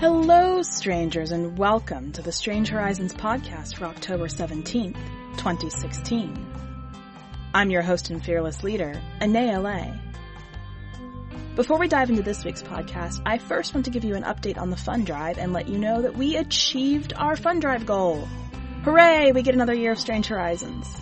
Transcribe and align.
Hello, 0.00 0.62
strangers, 0.62 1.30
and 1.30 1.56
welcome 1.56 2.10
to 2.12 2.22
the 2.22 2.32
Strange 2.32 2.70
Horizons 2.70 3.14
podcast 3.14 3.76
for 3.76 3.84
October 3.84 4.26
17th, 4.26 4.96
2016. 5.36 6.44
I'm 7.54 7.70
your 7.70 7.82
host 7.82 8.10
and 8.10 8.24
fearless 8.24 8.64
leader, 8.64 9.00
Anaea. 9.20 10.00
Before 11.54 11.78
we 11.78 11.86
dive 11.86 12.10
into 12.10 12.22
this 12.22 12.44
week's 12.44 12.64
podcast, 12.64 13.22
I 13.24 13.38
first 13.38 13.74
want 13.74 13.84
to 13.84 13.92
give 13.92 14.02
you 14.02 14.16
an 14.16 14.24
update 14.24 14.58
on 14.58 14.70
the 14.70 14.76
fund 14.76 15.06
drive 15.06 15.38
and 15.38 15.52
let 15.52 15.68
you 15.68 15.78
know 15.78 16.02
that 16.02 16.16
we 16.16 16.36
achieved 16.36 17.12
our 17.14 17.36
fund 17.36 17.60
drive 17.60 17.86
goal. 17.86 18.26
Hooray! 18.82 19.30
We 19.30 19.42
get 19.42 19.54
another 19.54 19.74
year 19.74 19.92
of 19.92 20.00
Strange 20.00 20.26
Horizons. 20.26 21.00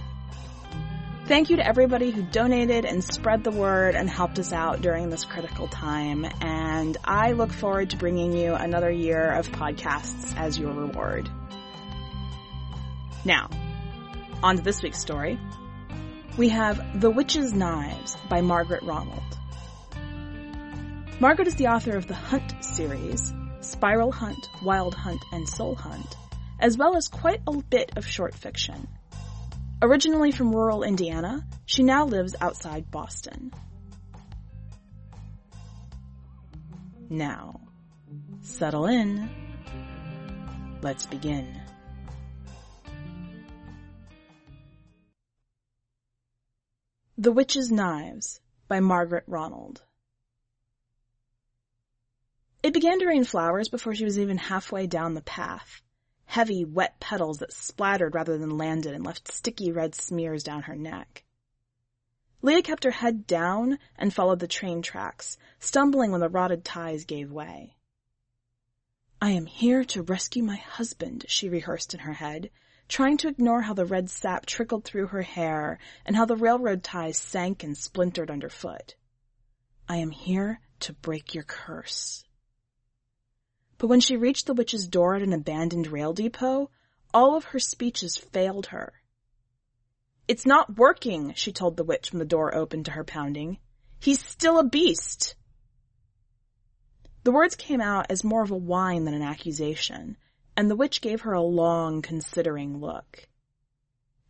Thank 1.28 1.50
you 1.50 1.56
to 1.56 1.66
everybody 1.66 2.10
who 2.10 2.22
donated 2.22 2.86
and 2.86 3.04
spread 3.04 3.44
the 3.44 3.50
word 3.50 3.94
and 3.94 4.08
helped 4.08 4.38
us 4.38 4.50
out 4.50 4.80
during 4.80 5.10
this 5.10 5.26
critical 5.26 5.68
time. 5.68 6.24
And 6.40 6.96
I 7.04 7.32
look 7.32 7.52
forward 7.52 7.90
to 7.90 7.98
bringing 7.98 8.32
you 8.32 8.54
another 8.54 8.90
year 8.90 9.32
of 9.32 9.46
podcasts 9.50 10.34
as 10.38 10.58
your 10.58 10.72
reward. 10.72 11.28
Now, 13.26 13.50
on 14.42 14.56
to 14.56 14.62
this 14.62 14.82
week's 14.82 15.00
story. 15.00 15.38
We 16.38 16.48
have 16.48 16.98
The 16.98 17.10
Witch's 17.10 17.52
Knives 17.52 18.16
by 18.30 18.40
Margaret 18.40 18.82
Ronald. 18.82 19.38
Margaret 21.20 21.46
is 21.46 21.56
the 21.56 21.66
author 21.66 21.94
of 21.94 22.06
the 22.06 22.14
Hunt 22.14 22.64
series, 22.64 23.34
Spiral 23.60 24.12
Hunt, 24.12 24.48
Wild 24.62 24.94
Hunt, 24.94 25.22
and 25.30 25.46
Soul 25.46 25.74
Hunt, 25.74 26.16
as 26.58 26.78
well 26.78 26.96
as 26.96 27.08
quite 27.08 27.42
a 27.46 27.54
bit 27.54 27.98
of 27.98 28.06
short 28.06 28.34
fiction. 28.34 28.88
Originally 29.80 30.32
from 30.32 30.52
rural 30.52 30.82
Indiana, 30.82 31.46
she 31.66 31.84
now 31.84 32.04
lives 32.04 32.34
outside 32.40 32.90
Boston. 32.90 33.52
Now, 37.08 37.60
settle 38.40 38.86
in. 38.86 39.30
Let's 40.82 41.06
begin. 41.06 41.60
The 47.16 47.30
Witch's 47.30 47.70
Knives 47.70 48.40
by 48.66 48.80
Margaret 48.80 49.24
Ronald. 49.28 49.84
It 52.64 52.74
began 52.74 52.98
to 52.98 53.06
rain 53.06 53.22
flowers 53.22 53.68
before 53.68 53.94
she 53.94 54.04
was 54.04 54.18
even 54.18 54.38
halfway 54.38 54.88
down 54.88 55.14
the 55.14 55.22
path 55.22 55.82
heavy, 56.28 56.62
wet 56.62 57.00
petals 57.00 57.38
that 57.38 57.52
splattered 57.52 58.14
rather 58.14 58.36
than 58.36 58.58
landed 58.58 58.94
and 58.94 59.04
left 59.04 59.32
sticky 59.32 59.72
red 59.72 59.94
smears 59.94 60.42
down 60.42 60.62
her 60.62 60.76
neck. 60.76 61.24
Leah 62.42 62.62
kept 62.62 62.84
her 62.84 62.90
head 62.90 63.26
down 63.26 63.78
and 63.96 64.12
followed 64.12 64.38
the 64.38 64.46
train 64.46 64.82
tracks, 64.82 65.38
stumbling 65.58 66.12
when 66.12 66.20
the 66.20 66.28
rotted 66.28 66.64
ties 66.64 67.06
gave 67.06 67.32
way. 67.32 67.74
I 69.22 69.30
am 69.30 69.46
here 69.46 69.84
to 69.86 70.02
rescue 70.02 70.44
my 70.44 70.56
husband, 70.56 71.24
she 71.28 71.48
rehearsed 71.48 71.94
in 71.94 72.00
her 72.00 72.12
head, 72.12 72.50
trying 72.88 73.16
to 73.16 73.28
ignore 73.28 73.62
how 73.62 73.72
the 73.72 73.86
red 73.86 74.10
sap 74.10 74.44
trickled 74.44 74.84
through 74.84 75.06
her 75.08 75.22
hair 75.22 75.78
and 76.04 76.14
how 76.14 76.26
the 76.26 76.36
railroad 76.36 76.84
ties 76.84 77.16
sank 77.16 77.64
and 77.64 77.76
splintered 77.76 78.30
underfoot. 78.30 78.94
I 79.88 79.96
am 79.96 80.10
here 80.10 80.60
to 80.80 80.92
break 80.92 81.34
your 81.34 81.44
curse. 81.44 82.22
But 83.78 83.86
when 83.86 84.00
she 84.00 84.16
reached 84.16 84.46
the 84.46 84.54
witch's 84.54 84.88
door 84.88 85.14
at 85.14 85.22
an 85.22 85.32
abandoned 85.32 85.86
rail 85.86 86.12
depot, 86.12 86.70
all 87.14 87.36
of 87.36 87.44
her 87.46 87.60
speeches 87.60 88.16
failed 88.16 88.66
her. 88.66 88.92
It's 90.26 90.44
not 90.44 90.76
working, 90.76 91.32
she 91.34 91.52
told 91.52 91.76
the 91.76 91.84
witch 91.84 92.12
when 92.12 92.18
the 92.18 92.24
door 92.24 92.54
opened 92.54 92.84
to 92.86 92.90
her 92.90 93.04
pounding. 93.04 93.58
He's 94.00 94.22
still 94.22 94.58
a 94.58 94.64
beast. 94.64 95.36
The 97.22 97.32
words 97.32 97.54
came 97.54 97.80
out 97.80 98.06
as 98.10 98.24
more 98.24 98.42
of 98.42 98.50
a 98.50 98.56
whine 98.56 99.04
than 99.04 99.14
an 99.14 99.22
accusation, 99.22 100.16
and 100.56 100.70
the 100.70 100.76
witch 100.76 101.00
gave 101.00 101.22
her 101.22 101.32
a 101.32 101.42
long, 101.42 102.02
considering 102.02 102.80
look. 102.80 103.28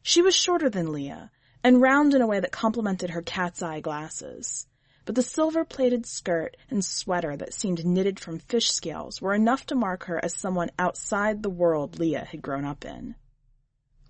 She 0.03 0.23
was 0.23 0.37
shorter 0.37 0.71
than 0.71 0.93
Leah, 0.93 1.31
and 1.65 1.83
round 1.83 2.15
in 2.15 2.23
a 2.23 2.27
way 2.27 2.39
that 2.39 2.53
complemented 2.53 3.11
her 3.11 3.23
cat's 3.23 3.63
eye 3.63 3.81
glasses 3.81 4.68
but 5.09 5.15
the 5.15 5.23
silver-plated 5.23 6.05
skirt 6.05 6.55
and 6.69 6.85
sweater 6.85 7.35
that 7.35 7.55
seemed 7.55 7.87
knitted 7.87 8.21
from 8.21 8.39
fish 8.39 8.71
scales 8.71 9.23
were 9.23 9.33
enough 9.33 9.65
to 9.65 9.75
mark 9.75 10.05
her 10.05 10.23
as 10.23 10.35
someone 10.35 10.71
outside 10.79 11.43
the 11.43 11.49
world 11.49 11.99
Leah 11.99 12.27
had 12.27 12.43
grown 12.43 12.67
up 12.67 12.85
in. 12.85 13.15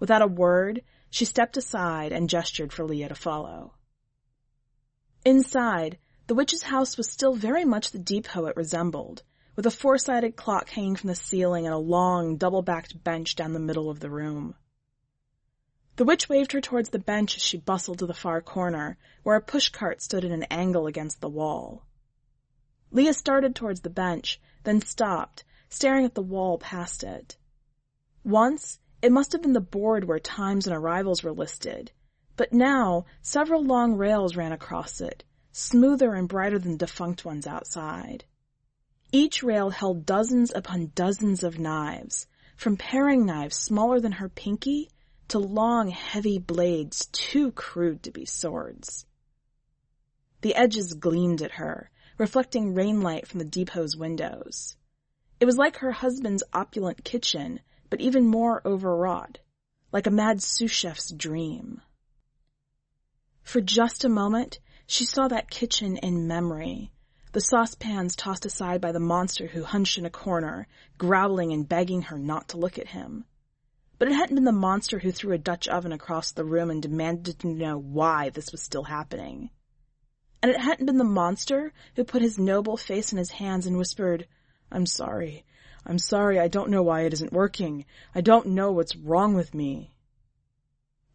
Without 0.00 0.22
a 0.22 0.26
word, 0.26 0.82
she 1.08 1.24
stepped 1.24 1.56
aside 1.56 2.10
and 2.10 2.28
gestured 2.28 2.72
for 2.72 2.84
Leah 2.84 3.10
to 3.10 3.14
follow. 3.14 3.74
Inside, 5.24 5.98
the 6.26 6.34
witch's 6.34 6.64
house 6.64 6.96
was 6.96 7.08
still 7.08 7.36
very 7.36 7.64
much 7.64 7.92
the 7.92 8.00
depot 8.00 8.46
it 8.46 8.56
resembled, 8.56 9.22
with 9.54 9.66
a 9.66 9.70
four-sided 9.70 10.34
clock 10.34 10.68
hanging 10.68 10.96
from 10.96 11.06
the 11.06 11.14
ceiling 11.14 11.64
and 11.64 11.74
a 11.74 11.78
long, 11.78 12.36
double-backed 12.38 13.04
bench 13.04 13.36
down 13.36 13.52
the 13.52 13.60
middle 13.60 13.88
of 13.88 14.00
the 14.00 14.10
room. 14.10 14.56
The 15.98 16.04
witch 16.04 16.28
waved 16.28 16.52
her 16.52 16.60
towards 16.60 16.90
the 16.90 17.00
bench 17.00 17.34
as 17.34 17.42
she 17.42 17.58
bustled 17.58 17.98
to 17.98 18.06
the 18.06 18.14
far 18.14 18.40
corner, 18.40 18.96
where 19.24 19.34
a 19.34 19.42
pushcart 19.42 20.00
stood 20.00 20.24
at 20.24 20.30
an 20.30 20.44
angle 20.44 20.86
against 20.86 21.20
the 21.20 21.28
wall. 21.28 21.82
Leah 22.92 23.12
started 23.12 23.56
towards 23.56 23.80
the 23.80 23.90
bench, 23.90 24.40
then 24.62 24.80
stopped, 24.80 25.42
staring 25.68 26.04
at 26.04 26.14
the 26.14 26.22
wall 26.22 26.56
past 26.56 27.02
it. 27.02 27.36
Once, 28.22 28.78
it 29.02 29.10
must 29.10 29.32
have 29.32 29.42
been 29.42 29.54
the 29.54 29.60
board 29.60 30.04
where 30.04 30.20
times 30.20 30.68
and 30.68 30.76
arrivals 30.76 31.24
were 31.24 31.32
listed, 31.32 31.90
but 32.36 32.52
now 32.52 33.04
several 33.20 33.64
long 33.64 33.96
rails 33.96 34.36
ran 34.36 34.52
across 34.52 35.00
it, 35.00 35.24
smoother 35.50 36.14
and 36.14 36.28
brighter 36.28 36.60
than 36.60 36.76
defunct 36.76 37.24
ones 37.24 37.44
outside. 37.44 38.24
Each 39.10 39.42
rail 39.42 39.70
held 39.70 40.06
dozens 40.06 40.52
upon 40.54 40.92
dozens 40.94 41.42
of 41.42 41.58
knives, 41.58 42.28
from 42.54 42.76
paring 42.76 43.26
knives 43.26 43.56
smaller 43.56 43.98
than 43.98 44.12
her 44.12 44.28
pinky 44.28 44.92
to 45.28 45.38
long, 45.38 45.88
heavy 45.90 46.38
blades 46.38 47.06
too 47.12 47.52
crude 47.52 48.02
to 48.02 48.10
be 48.10 48.24
swords. 48.24 49.06
The 50.40 50.54
edges 50.54 50.94
gleamed 50.94 51.42
at 51.42 51.52
her, 51.52 51.90
reflecting 52.16 52.74
rainlight 52.74 53.26
from 53.26 53.38
the 53.38 53.44
depot's 53.44 53.96
windows. 53.96 54.76
It 55.40 55.44
was 55.44 55.56
like 55.56 55.76
her 55.76 55.92
husband's 55.92 56.42
opulent 56.52 57.04
kitchen, 57.04 57.60
but 57.90 58.00
even 58.00 58.26
more 58.26 58.60
overwrought, 58.64 59.38
like 59.92 60.06
a 60.06 60.10
mad 60.10 60.42
sous 60.42 60.70
chef's 60.70 61.10
dream. 61.10 61.82
For 63.42 63.60
just 63.60 64.04
a 64.04 64.08
moment, 64.08 64.58
she 64.86 65.04
saw 65.04 65.28
that 65.28 65.50
kitchen 65.50 65.96
in 65.98 66.26
memory, 66.26 66.92
the 67.32 67.40
saucepans 67.40 68.16
tossed 68.16 68.46
aside 68.46 68.80
by 68.80 68.90
the 68.90 69.00
monster 69.00 69.48
who 69.48 69.62
hunched 69.62 69.98
in 69.98 70.06
a 70.06 70.10
corner, 70.10 70.66
growling 70.96 71.52
and 71.52 71.68
begging 71.68 72.02
her 72.02 72.18
not 72.18 72.48
to 72.48 72.56
look 72.56 72.78
at 72.78 72.88
him. 72.88 73.26
But 73.98 74.08
it 74.08 74.14
hadn't 74.14 74.36
been 74.36 74.44
the 74.44 74.52
monster 74.52 75.00
who 75.00 75.10
threw 75.10 75.32
a 75.32 75.38
Dutch 75.38 75.66
oven 75.66 75.92
across 75.92 76.30
the 76.30 76.44
room 76.44 76.70
and 76.70 76.80
demanded 76.80 77.40
to 77.40 77.48
know 77.48 77.76
why 77.76 78.30
this 78.30 78.52
was 78.52 78.62
still 78.62 78.84
happening. 78.84 79.50
And 80.40 80.52
it 80.52 80.60
hadn't 80.60 80.86
been 80.86 80.98
the 80.98 81.04
monster 81.04 81.72
who 81.96 82.04
put 82.04 82.22
his 82.22 82.38
noble 82.38 82.76
face 82.76 83.10
in 83.10 83.18
his 83.18 83.32
hands 83.32 83.66
and 83.66 83.76
whispered, 83.76 84.28
I'm 84.70 84.86
sorry. 84.86 85.44
I'm 85.84 85.98
sorry. 85.98 86.38
I 86.38 86.46
don't 86.46 86.70
know 86.70 86.82
why 86.82 87.02
it 87.02 87.12
isn't 87.12 87.32
working. 87.32 87.86
I 88.14 88.20
don't 88.20 88.48
know 88.48 88.70
what's 88.70 88.94
wrong 88.94 89.34
with 89.34 89.52
me. 89.52 89.94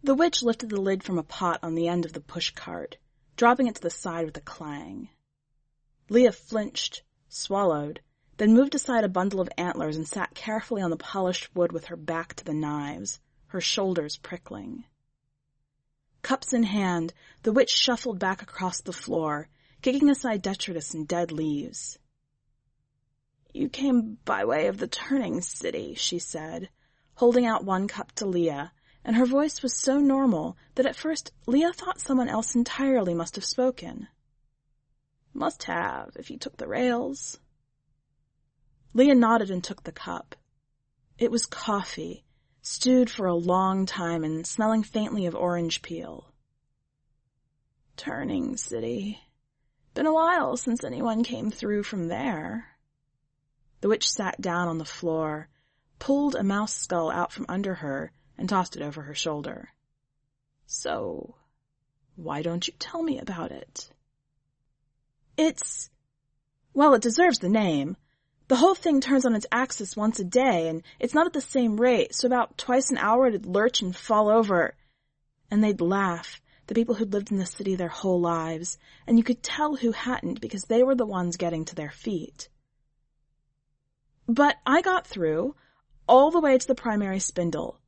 The 0.03 0.15
witch 0.15 0.43
lifted 0.43 0.69
the 0.69 0.81
lid 0.81 1.03
from 1.03 1.17
a 1.17 1.23
pot 1.23 1.59
on 1.63 1.75
the 1.75 1.87
end 1.87 2.03
of 2.03 2.11
the 2.11 2.19
push 2.19 2.51
cart, 2.51 2.97
dropping 3.37 3.67
it 3.67 3.75
to 3.75 3.81
the 3.81 3.89
side 3.89 4.25
with 4.25 4.35
a 4.35 4.41
clang. 4.41 5.07
Leah 6.09 6.33
flinched, 6.33 7.03
swallowed, 7.29 8.01
then 8.37 8.53
moved 8.53 8.73
aside 8.75 9.03
a 9.03 9.09
bundle 9.09 9.39
of 9.39 9.49
antlers 9.57 9.95
and 9.95 10.07
sat 10.07 10.33
carefully 10.33 10.81
on 10.81 10.89
the 10.89 10.97
polished 10.97 11.53
wood 11.55 11.71
with 11.71 11.85
her 11.85 11.95
back 11.95 12.33
to 12.35 12.43
the 12.45 12.53
knives, 12.53 13.19
her 13.47 13.61
shoulders 13.61 14.17
prickling. 14.17 14.83
Cups 16.23 16.53
in 16.53 16.63
hand, 16.63 17.13
the 17.43 17.51
witch 17.51 17.69
shuffled 17.69 18.17
back 18.17 18.41
across 18.41 18.81
the 18.81 18.93
floor, 18.93 19.49
kicking 19.81 20.09
aside 20.09 20.41
detritus 20.41 20.93
and 20.93 21.07
dead 21.07 21.31
leaves. 21.31 21.99
You 23.53 23.69
came 23.69 24.17
by 24.25 24.45
way 24.45 24.67
of 24.67 24.79
the 24.79 24.87
turning 24.87 25.41
city, 25.41 25.93
she 25.93 26.17
said, 26.17 26.69
holding 27.15 27.45
out 27.45 27.65
one 27.65 27.87
cup 27.87 28.11
to 28.13 28.25
Leah, 28.25 28.71
and 29.05 29.15
her 29.15 29.25
voice 29.25 29.61
was 29.61 29.73
so 29.73 29.99
normal 29.99 30.57
that 30.75 30.85
at 30.85 30.95
first 30.95 31.31
Leah 31.45 31.73
thought 31.73 31.99
someone 31.99 32.29
else 32.29 32.55
entirely 32.55 33.13
must 33.13 33.35
have 33.35 33.45
spoken. 33.45 34.07
Must 35.33 35.63
have, 35.63 36.15
if 36.15 36.31
you 36.31 36.37
took 36.37 36.57
the 36.57 36.67
rails. 36.67 37.39
Leah 38.93 39.15
nodded 39.15 39.49
and 39.49 39.63
took 39.63 39.83
the 39.83 39.91
cup. 39.91 40.35
It 41.17 41.31
was 41.31 41.45
coffee, 41.45 42.23
stewed 42.61 43.09
for 43.09 43.25
a 43.25 43.35
long 43.35 43.85
time 43.85 44.23
and 44.23 44.45
smelling 44.45 44.83
faintly 44.83 45.25
of 45.25 45.35
orange 45.35 45.81
peel. 45.81 46.31
Turning 47.97 48.55
City. 48.57 49.19
Been 49.93 50.05
a 50.05 50.13
while 50.13 50.57
since 50.57 50.83
anyone 50.83 51.23
came 51.23 51.51
through 51.51 51.83
from 51.83 52.07
there. 52.07 52.67
The 53.81 53.89
witch 53.89 54.09
sat 54.09 54.39
down 54.39 54.67
on 54.67 54.77
the 54.77 54.85
floor, 54.85 55.49
pulled 55.99 56.35
a 56.35 56.43
mouse 56.43 56.73
skull 56.73 57.11
out 57.11 57.31
from 57.31 57.45
under 57.49 57.75
her, 57.75 58.11
and 58.37 58.47
tossed 58.47 58.75
it 58.75 58.81
over 58.81 59.01
her 59.03 59.15
shoulder. 59.15 59.69
So, 60.65 61.35
Why 62.15 62.41
don't 62.41 62.67
you 62.67 62.73
tell 62.77 63.01
me 63.01 63.19
about 63.19 63.51
it? 63.51 63.89
It's, 65.37 65.89
well, 66.73 66.93
it 66.93 67.01
deserves 67.01 67.39
the 67.39 67.49
name. 67.49 67.97
The 68.49 68.57
whole 68.57 68.75
thing 68.75 68.99
turns 68.99 69.25
on 69.25 69.35
its 69.35 69.45
axis 69.51 69.95
once 69.95 70.19
a 70.19 70.23
day, 70.23 70.67
and 70.67 70.83
it's 70.99 71.13
not 71.13 71.25
at 71.25 71.33
the 71.33 71.41
same 71.41 71.79
rate, 71.79 72.13
so 72.13 72.27
about 72.27 72.57
twice 72.57 72.91
an 72.91 72.97
hour 72.97 73.27
it'd 73.27 73.45
lurch 73.45 73.81
and 73.81 73.95
fall 73.95 74.29
over. 74.29 74.75
And 75.49 75.63
they'd 75.63 75.79
laugh, 75.79 76.41
the 76.67 76.75
people 76.75 76.95
who'd 76.95 77.13
lived 77.13 77.31
in 77.31 77.37
the 77.37 77.45
city 77.45 77.75
their 77.75 77.87
whole 77.87 78.19
lives, 78.19 78.77
and 79.07 79.17
you 79.17 79.23
could 79.23 79.43
tell 79.43 79.75
who 79.75 79.91
hadn't 79.91 80.41
because 80.41 80.65
they 80.65 80.83
were 80.83 80.95
the 80.95 81.05
ones 81.05 81.37
getting 81.37 81.63
to 81.65 81.75
their 81.75 81.91
feet. 81.91 82.49
But 84.27 84.57
I 84.65 84.81
got 84.81 85.07
through, 85.07 85.55
all 86.07 86.31
the 86.31 86.41
way 86.41 86.57
to 86.57 86.67
the 86.67 86.75
primary 86.75 87.19
spindle. 87.19 87.79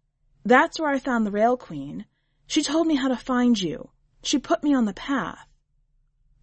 That's 0.44 0.80
where 0.80 0.90
I 0.90 1.00
found 1.00 1.26
the 1.26 1.32
Rail 1.32 1.58
Queen. 1.58 2.06
She 2.48 2.64
told 2.64 2.88
me 2.88 2.96
how 2.96 3.08
to 3.08 3.18
find 3.18 3.60
you. 3.60 3.90
She 4.22 4.40
put 4.40 4.64
me 4.64 4.74
on 4.74 4.86
the 4.86 4.94
path. 4.94 5.48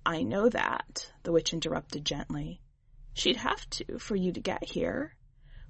I 0.05 0.23
know 0.23 0.49
that, 0.49 1.13
the 1.23 1.33
witch 1.33 1.53
interrupted 1.53 2.05
gently. 2.05 2.61
She'd 3.15 3.37
have 3.37 3.69
to 3.71 3.99
for 3.99 4.17
you 4.17 4.33
to 4.33 4.41
get 4.41 4.65
here. 4.65 5.17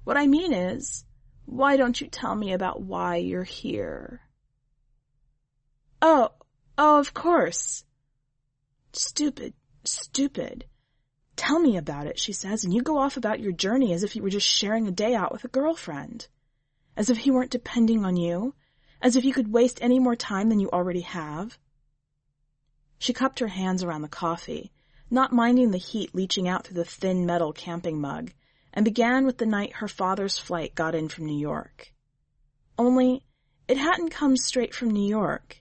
What 0.04 0.16
I 0.16 0.26
mean 0.26 0.52
is, 0.52 1.04
why 1.44 1.76
don't 1.76 2.00
you 2.00 2.06
tell 2.06 2.34
me 2.34 2.52
about 2.52 2.82
why 2.82 3.16
you're 3.16 3.44
here? 3.44 4.22
Oh, 6.00 6.30
oh, 6.78 6.98
of 6.98 7.14
course. 7.14 7.84
Stupid, 8.92 9.54
stupid. 9.84 10.66
Tell 11.36 11.58
me 11.58 11.76
about 11.76 12.06
it, 12.06 12.18
she 12.18 12.32
says, 12.32 12.64
and 12.64 12.74
you 12.74 12.82
go 12.82 12.98
off 12.98 13.16
about 13.16 13.40
your 13.40 13.52
journey 13.52 13.92
as 13.92 14.02
if 14.02 14.14
you 14.14 14.22
were 14.22 14.30
just 14.30 14.46
sharing 14.46 14.86
a 14.86 14.92
day 14.92 15.14
out 15.14 15.32
with 15.32 15.44
a 15.44 15.48
girlfriend. 15.48 16.28
As 16.96 17.10
if 17.10 17.18
he 17.18 17.30
weren't 17.30 17.50
depending 17.50 18.04
on 18.04 18.16
you. 18.16 18.54
As 19.00 19.16
if 19.16 19.24
you 19.24 19.32
could 19.32 19.52
waste 19.52 19.78
any 19.80 19.98
more 19.98 20.14
time 20.14 20.48
than 20.48 20.60
you 20.60 20.70
already 20.70 21.00
have. 21.00 21.58
She 22.98 23.12
cupped 23.12 23.40
her 23.40 23.48
hands 23.48 23.82
around 23.82 24.02
the 24.02 24.08
coffee, 24.08 24.70
not 25.12 25.30
minding 25.30 25.70
the 25.70 25.78
heat 25.78 26.14
leaching 26.14 26.48
out 26.48 26.64
through 26.64 26.76
the 26.76 26.84
thin 26.86 27.26
metal 27.26 27.52
camping 27.52 28.00
mug, 28.00 28.32
and 28.72 28.82
began 28.82 29.26
with 29.26 29.36
the 29.36 29.44
night 29.44 29.74
her 29.74 29.86
father's 29.86 30.38
flight 30.38 30.74
got 30.74 30.94
in 30.94 31.06
from 31.06 31.26
New 31.26 31.38
York. 31.38 31.92
Only, 32.78 33.22
it 33.68 33.76
hadn't 33.76 34.08
come 34.08 34.38
straight 34.38 34.74
from 34.74 34.90
New 34.90 35.06
York. 35.06 35.58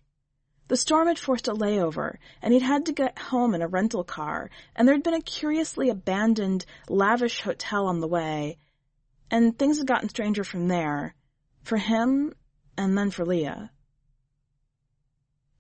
The 0.70 0.78
storm 0.78 1.10
had 1.10 1.20
forced 1.20 1.50
a 1.50 1.54
layover, 1.54 2.16
and 2.42 2.54
he'd 2.54 2.62
had 2.62 2.86
to 2.86 2.94
get 2.94 3.20
home 3.20 3.54
in 3.54 3.62
a 3.62 3.68
rental 3.68 4.06
car, 4.06 4.50
and 4.74 4.88
there'd 4.88 5.04
been 5.04 5.14
a 5.14 5.22
curiously 5.22 5.90
abandoned, 5.90 6.66
lavish 6.88 7.42
hotel 7.42 7.88
on 7.88 8.00
the 8.00 8.08
way, 8.08 8.58
and 9.30 9.60
things 9.60 9.80
had 9.80 9.88
gotten 9.88 10.08
stranger 10.08 10.46
from 10.46 10.70
there, 10.70 11.14
for 11.62 11.76
him, 11.76 12.34
and 12.78 12.98
then 12.98 13.12
for 13.12 13.26
Leah. 13.26 13.70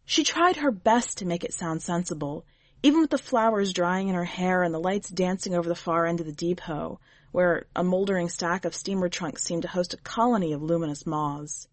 She 0.05 0.23
tried 0.23 0.55
her 0.55 0.71
best 0.71 1.17
to 1.17 1.25
make 1.25 1.43
it 1.43 1.53
sound 1.53 1.81
sensible, 1.81 2.45
even 2.83 3.01
with 3.01 3.09
the 3.09 3.17
flowers 3.17 3.73
drying 3.73 4.07
in 4.07 4.15
her 4.15 4.25
hair 4.25 4.63
and 4.63 4.73
the 4.73 4.79
lights 4.79 5.09
dancing 5.09 5.53
over 5.53 5.69
the 5.69 5.75
far 5.75 6.05
end 6.05 6.19
of 6.19 6.25
the 6.25 6.31
depot, 6.31 6.99
where 7.31 7.65
a 7.75 7.83
moldering 7.83 8.29
stack 8.29 8.65
of 8.65 8.75
steamer 8.75 9.09
trunks 9.09 9.43
seemed 9.43 9.61
to 9.61 9.67
host 9.67 9.93
a 9.93 9.97
colony 9.97 10.53
of 10.53 10.61
luminous 10.61 11.05
moths. 11.05 11.67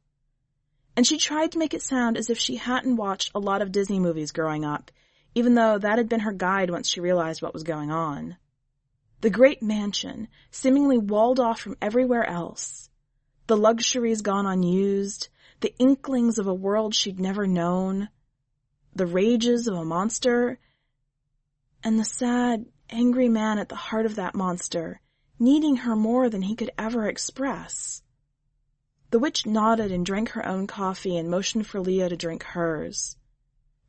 And 0.97 1.07
she 1.07 1.19
tried 1.19 1.53
to 1.53 1.59
make 1.59 1.75
it 1.75 1.83
sound 1.83 2.17
as 2.17 2.29
if 2.29 2.39
she 2.39 2.57
hadn't 2.57 2.97
watched 2.97 3.31
a 3.35 3.39
lot 3.39 3.63
of 3.63 3.73
Disney 3.73 4.01
movies 4.01 4.33
growing 4.33 4.65
up, 4.65 4.91
even 5.35 5.55
though 5.55 5.79
that 5.79 5.99
had 5.99 6.09
been 6.09 6.21
her 6.21 6.33
guide 6.33 6.71
once 6.71 6.89
she 6.89 7.01
realized 7.01 7.41
what 7.41 7.55
was 7.55 7.63
going 7.63 7.91
on. 7.91 8.37
The 9.21 9.31
great 9.31 9.63
mansion, 9.63 10.29
seemingly 10.51 10.99
walled 10.99 11.41
off 11.41 11.61
from 11.61 11.77
everywhere 11.81 12.25
else. 12.29 12.91
The 13.47 13.57
luxuries 13.57 14.23
gone 14.23 14.47
unused, 14.47 15.29
the 15.61 15.75
inklings 15.79 16.39
of 16.39 16.47
a 16.47 16.55
world 16.55 16.95
she'd 16.95 17.19
never 17.19 17.47
known, 17.47 18.09
the 18.95 19.07
rages 19.07 19.67
of 19.67 19.75
a 19.75 19.85
monster, 19.85 20.59
and 21.83 21.99
the 21.99 22.05
sad, 22.05 22.67
angry 22.91 23.29
man 23.29 23.59
at 23.59 23.69
the 23.69 23.77
heart 23.77 24.07
of 24.07 24.17
that 24.17 24.35
monster, 24.35 25.01
needing 25.39 25.77
her 25.77 25.95
more 25.95 26.29
than 26.29 26.43
he 26.43 26.57
could 26.57 26.71
ever 26.79 27.07
express. 27.07 28.03
The 29.11 29.19
witch 29.19 29.47
nodded 29.47 29.91
and 29.91 30.05
drank 30.05 30.31
her 30.31 30.47
own 30.47 30.67
coffee 30.67 31.17
and 31.17 31.31
motioned 31.31 31.67
for 31.67 31.81
Leah 31.81 32.09
to 32.09 32.17
drink 32.17 32.43
hers. 32.43 33.17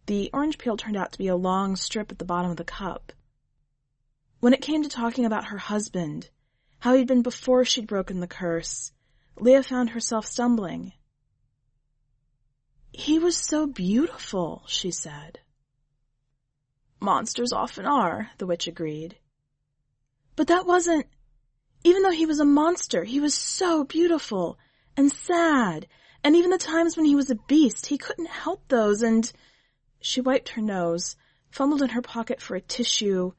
The 0.06 0.30
orange 0.34 0.58
peel 0.58 0.78
turned 0.78 0.98
out 0.98 1.12
to 1.12 1.18
be 1.18 1.28
a 1.28 1.36
long 1.36 1.76
strip 1.76 2.12
at 2.12 2.20
the 2.20 2.26
bottom 2.26 2.52
of 2.52 2.58
the 2.58 2.64
cup. 2.64 3.12
When 4.40 4.54
it 4.54 4.62
came 4.62 4.84
to 4.84 4.90
talking 4.90 5.26
about 5.26 5.46
her 5.46 5.58
husband, 5.58 6.30
how 6.80 6.94
he'd 6.94 7.08
been 7.08 7.22
before 7.22 7.66
she'd 7.66 7.88
broken 7.88 8.22
the 8.22 8.28
curse, 8.28 8.94
Leah 9.38 9.64
found 9.64 9.90
herself 9.90 10.26
stumbling. 10.26 10.94
He 12.94 13.20
was 13.20 13.36
so 13.36 13.68
beautiful, 13.68 14.64
she 14.68 14.92
said. 14.92 15.40
Monsters 17.02 17.54
often 17.54 17.86
are, 17.86 18.30
the 18.38 18.46
witch 18.46 18.68
agreed. 18.68 19.18
But 20.36 20.48
that 20.48 20.66
wasn't, 20.66 21.06
even 21.84 22.02
though 22.04 22.12
he 22.12 22.26
was 22.26 22.40
a 22.40 22.46
monster, 22.46 23.04
he 23.04 23.20
was 23.22 23.34
so 23.34 23.86
beautiful 23.86 24.60
and 24.98 25.12
sad, 25.12 25.88
and 26.24 26.36
even 26.36 26.52
the 26.52 26.58
times 26.58 26.98
when 26.98 27.06
he 27.06 27.16
was 27.16 27.30
a 27.30 27.36
beast, 27.36 27.86
he 27.86 27.98
couldn't 27.98 28.28
help 28.28 28.68
those, 28.68 29.02
and 29.02 29.32
she 30.02 30.20
wiped 30.20 30.50
her 30.50 30.62
nose, 30.62 31.16
fumbled 31.52 31.82
in 31.82 31.90
her 31.90 32.02
pocket 32.02 32.42
for 32.42 32.56
a 32.56 32.62
tissue, 32.62 33.32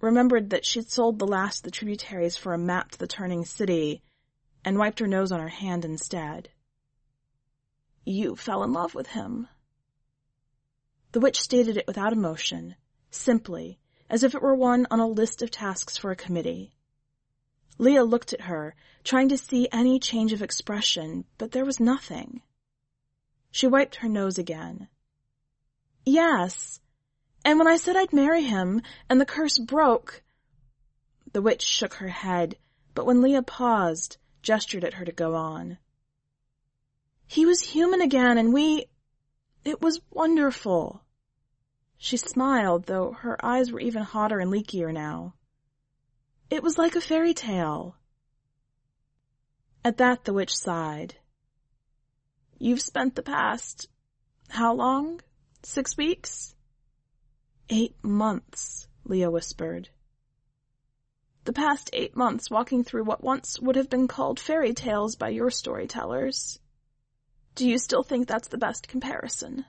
remembered 0.00 0.50
that 0.50 0.66
she'd 0.66 0.90
sold 0.90 1.18
the 1.18 1.26
last 1.26 1.60
of 1.60 1.62
the 1.64 1.70
tributaries 1.70 2.36
for 2.36 2.52
a 2.52 2.58
map 2.58 2.90
to 2.90 2.98
the 2.98 3.06
turning 3.06 3.46
city, 3.46 4.02
and 4.64 4.78
wiped 4.78 4.98
her 4.98 5.06
nose 5.06 5.32
on 5.32 5.40
her 5.40 5.48
hand 5.48 5.86
instead. 5.86 6.50
You 8.04 8.36
fell 8.36 8.62
in 8.64 8.72
love 8.72 8.94
with 8.94 9.08
him. 9.08 9.48
The 11.12 11.20
witch 11.20 11.40
stated 11.40 11.78
it 11.78 11.86
without 11.86 12.12
emotion, 12.12 12.76
simply, 13.10 13.78
as 14.10 14.22
if 14.22 14.34
it 14.34 14.42
were 14.42 14.54
one 14.54 14.86
on 14.90 15.00
a 15.00 15.06
list 15.06 15.42
of 15.42 15.50
tasks 15.50 15.96
for 15.96 16.10
a 16.10 16.16
committee. 16.16 16.72
Leah 17.78 18.04
looked 18.04 18.32
at 18.32 18.42
her, 18.42 18.74
trying 19.04 19.28
to 19.28 19.38
see 19.38 19.68
any 19.70 19.98
change 19.98 20.32
of 20.32 20.42
expression, 20.42 21.24
but 21.38 21.52
there 21.52 21.64
was 21.64 21.78
nothing. 21.78 22.42
She 23.50 23.66
wiped 23.66 23.96
her 23.96 24.08
nose 24.08 24.38
again. 24.38 24.88
Yes, 26.04 26.80
and 27.44 27.58
when 27.58 27.68
I 27.68 27.76
said 27.76 27.96
I'd 27.96 28.12
marry 28.12 28.42
him, 28.42 28.82
and 29.08 29.20
the 29.20 29.26
curse 29.26 29.58
broke... 29.58 30.22
The 31.32 31.42
witch 31.42 31.62
shook 31.62 31.94
her 31.94 32.08
head, 32.08 32.56
but 32.94 33.06
when 33.06 33.20
Leah 33.20 33.42
paused, 33.42 34.16
gestured 34.42 34.84
at 34.84 34.94
her 34.94 35.04
to 35.04 35.12
go 35.12 35.34
on. 35.34 35.78
He 37.26 37.44
was 37.44 37.60
human 37.60 38.00
again 38.00 38.38
and 38.38 38.52
we... 38.52 38.86
It 39.64 39.82
was 39.82 40.00
wonderful. 40.10 41.02
She 42.00 42.16
smiled, 42.16 42.86
though 42.86 43.12
her 43.12 43.44
eyes 43.44 43.72
were 43.72 43.80
even 43.80 44.04
hotter 44.04 44.38
and 44.38 44.52
leakier 44.52 44.92
now. 44.92 45.34
It 46.48 46.62
was 46.62 46.78
like 46.78 46.94
a 46.94 47.00
fairy 47.00 47.34
tale. 47.34 47.96
At 49.84 49.98
that 49.98 50.24
the 50.24 50.32
witch 50.32 50.56
sighed. 50.56 51.16
You've 52.58 52.80
spent 52.80 53.16
the 53.16 53.22
past... 53.22 53.88
how 54.48 54.74
long? 54.74 55.20
Six 55.64 55.96
weeks? 55.96 56.54
Eight 57.68 57.96
months, 58.02 58.86
Leah 59.04 59.30
whispered. 59.30 59.88
The 61.44 61.52
past 61.52 61.90
eight 61.92 62.14
months 62.14 62.50
walking 62.50 62.84
through 62.84 63.04
what 63.04 63.24
once 63.24 63.58
would 63.58 63.76
have 63.76 63.90
been 63.90 64.06
called 64.06 64.38
fairy 64.38 64.72
tales 64.72 65.16
by 65.16 65.30
your 65.30 65.50
storytellers. 65.50 66.60
Do 67.56 67.68
you 67.68 67.78
still 67.78 68.04
think 68.04 68.28
that's 68.28 68.48
the 68.48 68.58
best 68.58 68.86
comparison? 68.86 69.64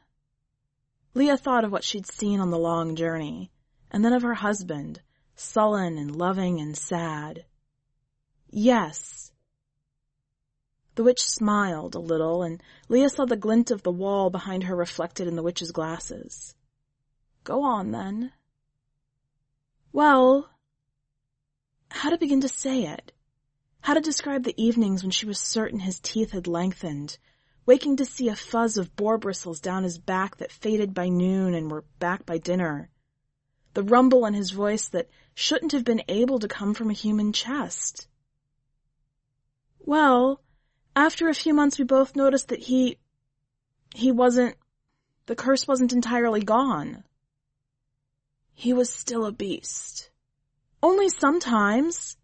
Leah 1.14 1.38
thought 1.38 1.64
of 1.64 1.72
what 1.72 1.84
she'd 1.84 2.06
seen 2.06 2.40
on 2.40 2.52
the 2.52 2.58
long 2.58 2.96
journey, 2.96 3.52
and 3.92 4.06
then 4.06 4.14
of 4.14 4.22
her 4.22 4.36
husband, 4.36 5.02
sullen 5.36 5.98
and 5.98 6.16
loving 6.16 6.60
and 6.60 6.78
sad. 6.78 7.46
Yes. 8.50 9.32
The 10.96 11.04
witch 11.04 11.24
smiled 11.24 11.96
a 11.96 12.00
little, 12.00 12.44
and 12.44 12.62
Leah 12.90 13.10
saw 13.10 13.26
the 13.26 13.38
glint 13.38 13.72
of 13.72 13.84
the 13.84 13.92
wall 13.92 14.30
behind 14.30 14.64
her 14.64 14.76
reflected 14.76 15.28
in 15.28 15.36
the 15.36 15.44
witch's 15.44 15.72
glasses. 15.72 16.56
Go 17.44 17.64
on, 17.64 17.92
then. 17.92 18.34
Well, 19.92 20.50
how 21.90 22.10
to 22.10 22.18
begin 22.18 22.42
to 22.42 22.50
say 22.50 22.84
it? 22.84 23.12
How 23.82 23.94
to 23.94 24.02
describe 24.02 24.44
the 24.44 24.62
evenings 24.62 25.04
when 25.04 25.12
she 25.12 25.26
was 25.26 25.40
certain 25.40 25.80
his 25.80 26.00
teeth 26.00 26.32
had 26.32 26.48
lengthened, 26.48 27.18
waking 27.70 27.98
to 27.98 28.04
see 28.04 28.28
a 28.30 28.36
fuzz 28.36 28.78
of 28.78 28.96
boar 28.96 29.20
bristles 29.20 29.60
down 29.60 29.84
his 29.84 30.00
back 30.00 30.38
that 30.38 30.52
faded 30.52 30.92
by 30.92 31.08
noon 31.08 31.54
and 31.54 31.70
were 31.70 31.84
back 32.00 32.26
by 32.26 32.36
dinner. 32.36 32.90
The 33.76 33.84
rumble 33.84 34.26
in 34.26 34.34
his 34.34 34.50
voice 34.50 34.88
that 34.88 35.08
shouldn't 35.36 35.74
have 35.74 35.84
been 35.84 36.02
able 36.08 36.40
to 36.40 36.48
come 36.48 36.74
from 36.74 36.90
a 36.90 36.94
human 36.94 37.32
chest. 37.32 38.08
Well, 39.78 40.42
after 40.96 41.30
a 41.30 41.36
few 41.36 41.54
months 41.54 41.78
we 41.78 41.86
both 41.86 42.16
noticed 42.16 42.48
that 42.48 42.58
he, 42.58 42.98
he 43.94 44.12
wasn't, 44.12 44.56
the 45.28 45.36
curse 45.36 45.68
wasn't 45.68 45.94
entirely 45.94 46.42
gone. 46.42 47.04
He 48.56 48.74
was 48.74 48.92
still 48.92 49.28
a 49.28 49.32
beast. 49.32 50.10
Only 50.82 51.10
sometimes. 51.10 52.18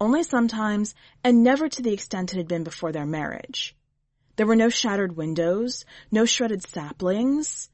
Only 0.00 0.24
sometimes, 0.24 0.96
and 1.22 1.44
never 1.44 1.68
to 1.68 1.82
the 1.82 1.92
extent 1.92 2.32
it 2.32 2.38
had 2.38 2.48
been 2.48 2.64
before 2.64 2.90
their 2.90 3.06
marriage. 3.06 3.76
There 4.38 4.46
were 4.46 4.54
no 4.54 4.68
shattered 4.68 5.16
windows, 5.16 5.84
no 6.12 6.24
shredded 6.24 6.62
saplings. 6.62 7.70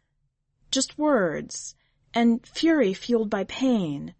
just 0.70 0.96
words, 0.96 1.74
and 2.14 2.44
fury 2.46 2.94
fueled 2.94 3.28
by 3.28 3.44
pain. 3.44 4.14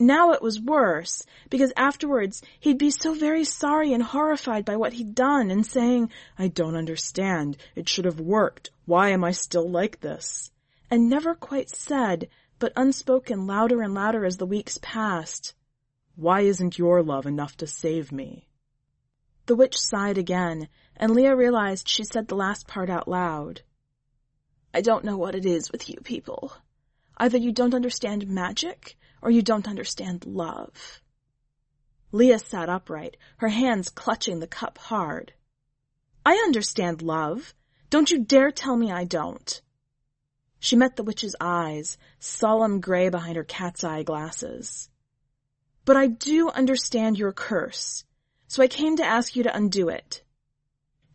Now 0.00 0.32
it 0.32 0.42
was 0.42 0.60
worse, 0.60 1.24
because 1.48 1.72
afterwards 1.76 2.42
he'd 2.58 2.76
be 2.76 2.90
so 2.90 3.14
very 3.14 3.44
sorry 3.44 3.92
and 3.92 4.02
horrified 4.02 4.64
by 4.64 4.74
what 4.74 4.94
he'd 4.94 5.14
done 5.14 5.52
and 5.52 5.64
saying, 5.64 6.10
I 6.36 6.48
don't 6.48 6.74
understand. 6.74 7.56
It 7.76 7.88
should 7.88 8.04
have 8.04 8.18
worked. 8.18 8.72
Why 8.84 9.10
am 9.10 9.22
I 9.22 9.30
still 9.30 9.70
like 9.70 10.00
this? 10.00 10.50
And 10.90 11.08
never 11.08 11.36
quite 11.36 11.70
said, 11.70 12.28
but 12.58 12.72
unspoken 12.74 13.46
louder 13.46 13.80
and 13.80 13.94
louder 13.94 14.24
as 14.24 14.38
the 14.38 14.46
weeks 14.46 14.76
passed. 14.82 15.54
Why 16.16 16.40
isn't 16.40 16.78
your 16.78 17.00
love 17.00 17.26
enough 17.26 17.56
to 17.58 17.68
save 17.68 18.10
me? 18.10 18.48
The 19.46 19.56
witch 19.56 19.78
sighed 19.78 20.18
again, 20.18 20.68
and 20.98 21.14
Leah 21.14 21.34
realized 21.34 21.88
she 21.88 22.04
said 22.04 22.28
the 22.28 22.34
last 22.34 22.66
part 22.66 22.90
out 22.90 23.08
loud. 23.08 23.62
I 24.74 24.80
don't 24.82 25.04
know 25.04 25.16
what 25.16 25.34
it 25.34 25.46
is 25.46 25.72
with 25.72 25.88
you 25.88 25.96
people. 26.02 26.52
Either 27.16 27.38
you 27.38 27.52
don't 27.52 27.74
understand 27.74 28.28
magic, 28.28 28.96
or 29.22 29.30
you 29.30 29.42
don't 29.42 29.68
understand 29.68 30.26
love. 30.26 31.00
Leah 32.12 32.38
sat 32.38 32.68
upright, 32.68 33.16
her 33.38 33.48
hands 33.48 33.90
clutching 33.90 34.40
the 34.40 34.46
cup 34.46 34.78
hard. 34.78 35.32
I 36.24 36.34
understand 36.34 37.02
love. 37.02 37.54
Don't 37.90 38.10
you 38.10 38.18
dare 38.18 38.50
tell 38.50 38.76
me 38.76 38.92
I 38.92 39.04
don't. 39.04 39.60
She 40.60 40.76
met 40.76 40.96
the 40.96 41.02
witch's 41.02 41.36
eyes, 41.40 41.98
solemn 42.18 42.80
gray 42.80 43.08
behind 43.08 43.36
her 43.36 43.44
cat's 43.44 43.84
eye 43.84 44.02
glasses. 44.02 44.90
But 45.84 45.96
I 45.96 46.08
do 46.08 46.50
understand 46.50 47.18
your 47.18 47.32
curse, 47.32 48.04
so 48.46 48.62
I 48.62 48.68
came 48.68 48.96
to 48.96 49.04
ask 49.04 49.36
you 49.36 49.44
to 49.44 49.56
undo 49.56 49.88
it. 49.88 50.22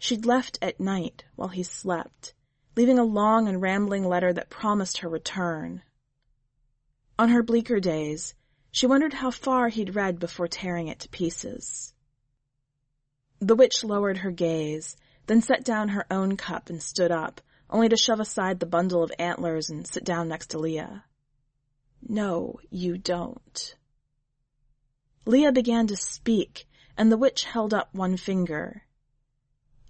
She'd 0.04 0.26
left 0.26 0.60
at 0.62 0.82
night 0.82 1.24
while 1.38 1.48
he 1.48 1.64
slept, 1.64 2.34
leaving 2.76 3.00
a 3.00 3.06
long 3.06 3.48
and 3.48 3.62
rambling 3.62 4.06
letter 4.06 4.34
that 4.34 4.50
promised 4.50 4.98
her 4.98 5.08
return. 5.08 5.82
On 7.18 7.30
her 7.30 7.42
bleaker 7.42 7.80
days, 7.80 8.36
she 8.70 8.86
wondered 8.86 9.14
how 9.14 9.32
far 9.32 9.70
he'd 9.70 9.96
read 9.96 10.20
before 10.20 10.50
tearing 10.50 10.90
it 10.90 11.00
to 11.00 11.08
pieces. 11.08 11.94
The 13.40 13.56
witch 13.56 13.82
lowered 13.82 14.18
her 14.18 14.32
gaze, 14.32 14.98
then 15.28 15.40
set 15.40 15.64
down 15.64 15.88
her 15.88 16.06
own 16.12 16.36
cup 16.36 16.70
and 16.70 16.84
stood 16.84 17.10
up, 17.10 17.40
only 17.70 17.88
to 17.88 17.96
shove 17.96 18.20
aside 18.20 18.60
the 18.60 18.66
bundle 18.66 19.04
of 19.04 19.12
antlers 19.18 19.70
and 19.70 19.88
sit 19.88 20.04
down 20.04 20.28
next 20.28 20.48
to 20.48 20.60
Leah. 20.60 21.06
No, 22.06 22.60
you 22.70 22.98
don't. 22.98 23.78
Leah 25.26 25.54
began 25.54 25.88
to 25.88 25.96
speak, 25.96 26.68
and 26.98 27.10
the 27.10 27.18
witch 27.18 27.46
held 27.46 27.74
up 27.74 27.96
one 27.96 28.18
finger. 28.18 28.84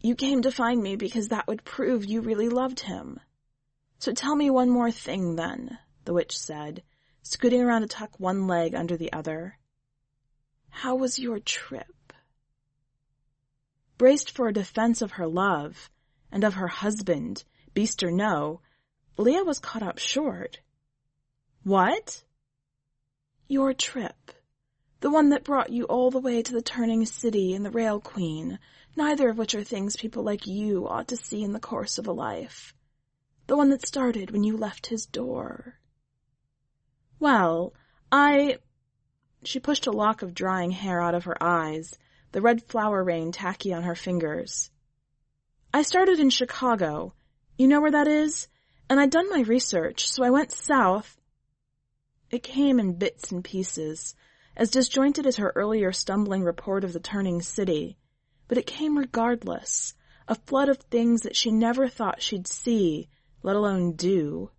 You 0.05 0.15
came 0.15 0.41
to 0.41 0.51
find 0.51 0.83
me 0.83 0.97
because 0.97 1.29
that 1.29 1.47
would 1.47 1.63
prove 1.63 2.03
you 2.03 2.19
really 2.19 2.49
loved 2.49 2.81
him. 2.81 3.21
So 3.99 4.11
tell 4.11 4.35
me 4.35 4.49
one 4.49 4.69
more 4.69 4.91
thing 4.91 5.37
then, 5.37 5.79
the 6.03 6.13
witch 6.13 6.37
said, 6.37 6.83
scooting 7.21 7.61
around 7.61 7.81
to 7.81 7.87
tuck 7.87 8.19
one 8.19 8.45
leg 8.45 8.75
under 8.75 8.97
the 8.97 9.13
other. 9.13 9.57
How 10.69 10.95
was 10.95 11.19
your 11.19 11.39
trip? 11.39 12.11
Braced 13.97 14.31
for 14.31 14.49
a 14.49 14.53
defense 14.53 15.01
of 15.01 15.11
her 15.13 15.25
love, 15.25 15.89
and 16.33 16.43
of 16.43 16.55
her 16.55 16.67
husband, 16.67 17.45
beast 17.73 18.03
or 18.03 18.11
no, 18.11 18.59
Leah 19.15 19.45
was 19.45 19.59
caught 19.59 19.83
up 19.83 19.99
short. 19.99 20.59
What? 21.63 22.23
Your 23.47 23.73
trip. 23.73 24.33
The 25.03 25.11
one 25.11 25.31
that 25.31 25.43
brought 25.43 25.69
you 25.69 25.83
all 25.83 26.11
the 26.11 26.21
way 26.21 26.41
to 26.41 26.53
the 26.53 26.61
turning 26.61 27.05
city 27.05 27.53
and 27.53 27.65
the 27.65 27.69
rail 27.69 27.99
queen, 27.99 28.57
neither 28.95 29.27
of 29.27 29.37
which 29.37 29.53
are 29.53 29.61
things 29.61 29.97
people 29.97 30.23
like 30.23 30.47
you 30.47 30.87
ought 30.87 31.09
to 31.09 31.17
see 31.17 31.43
in 31.43 31.51
the 31.51 31.59
course 31.59 31.97
of 31.97 32.07
a 32.07 32.13
life. 32.13 32.73
The 33.47 33.57
one 33.57 33.69
that 33.71 33.85
started 33.85 34.31
when 34.31 34.45
you 34.45 34.55
left 34.55 34.87
his 34.87 35.05
door. 35.05 35.77
Well, 37.19 37.73
I... 38.13 38.59
She 39.43 39.59
pushed 39.59 39.87
a 39.87 39.91
lock 39.91 40.21
of 40.21 40.33
drying 40.33 40.71
hair 40.71 41.01
out 41.01 41.15
of 41.15 41.25
her 41.25 41.35
eyes, 41.43 41.99
the 42.31 42.41
red 42.41 42.63
flower 42.63 43.03
rain 43.03 43.33
tacky 43.33 43.73
on 43.73 43.83
her 43.83 43.95
fingers. 43.95 44.71
I 45.73 45.81
started 45.81 46.21
in 46.21 46.29
Chicago. 46.29 47.13
You 47.57 47.67
know 47.67 47.81
where 47.81 47.91
that 47.91 48.07
is? 48.07 48.47
And 48.89 49.01
I'd 49.01 49.11
done 49.11 49.29
my 49.29 49.41
research, 49.41 50.07
so 50.07 50.23
I 50.23 50.29
went 50.29 50.53
south. 50.53 51.19
It 52.31 52.41
came 52.41 52.79
in 52.79 52.93
bits 52.93 53.33
and 53.33 53.43
pieces, 53.43 54.15
as 54.55 54.71
disjointed 54.71 55.25
as 55.25 55.37
her 55.37 55.51
earlier 55.55 55.91
stumbling 55.91 56.43
report 56.43 56.83
of 56.83 56.93
the 56.93 56.99
turning 56.99 57.41
city, 57.41 57.97
but 58.47 58.57
it 58.57 58.67
came 58.67 58.97
regardless, 58.97 59.93
a 60.27 60.35
flood 60.35 60.69
of 60.69 60.77
things 60.77 61.21
that 61.21 61.35
she 61.35 61.51
never 61.51 61.87
thought 61.87 62.21
she'd 62.21 62.47
see, 62.47 63.09
let 63.41 63.55
alone 63.55 63.93
do. 63.93 64.49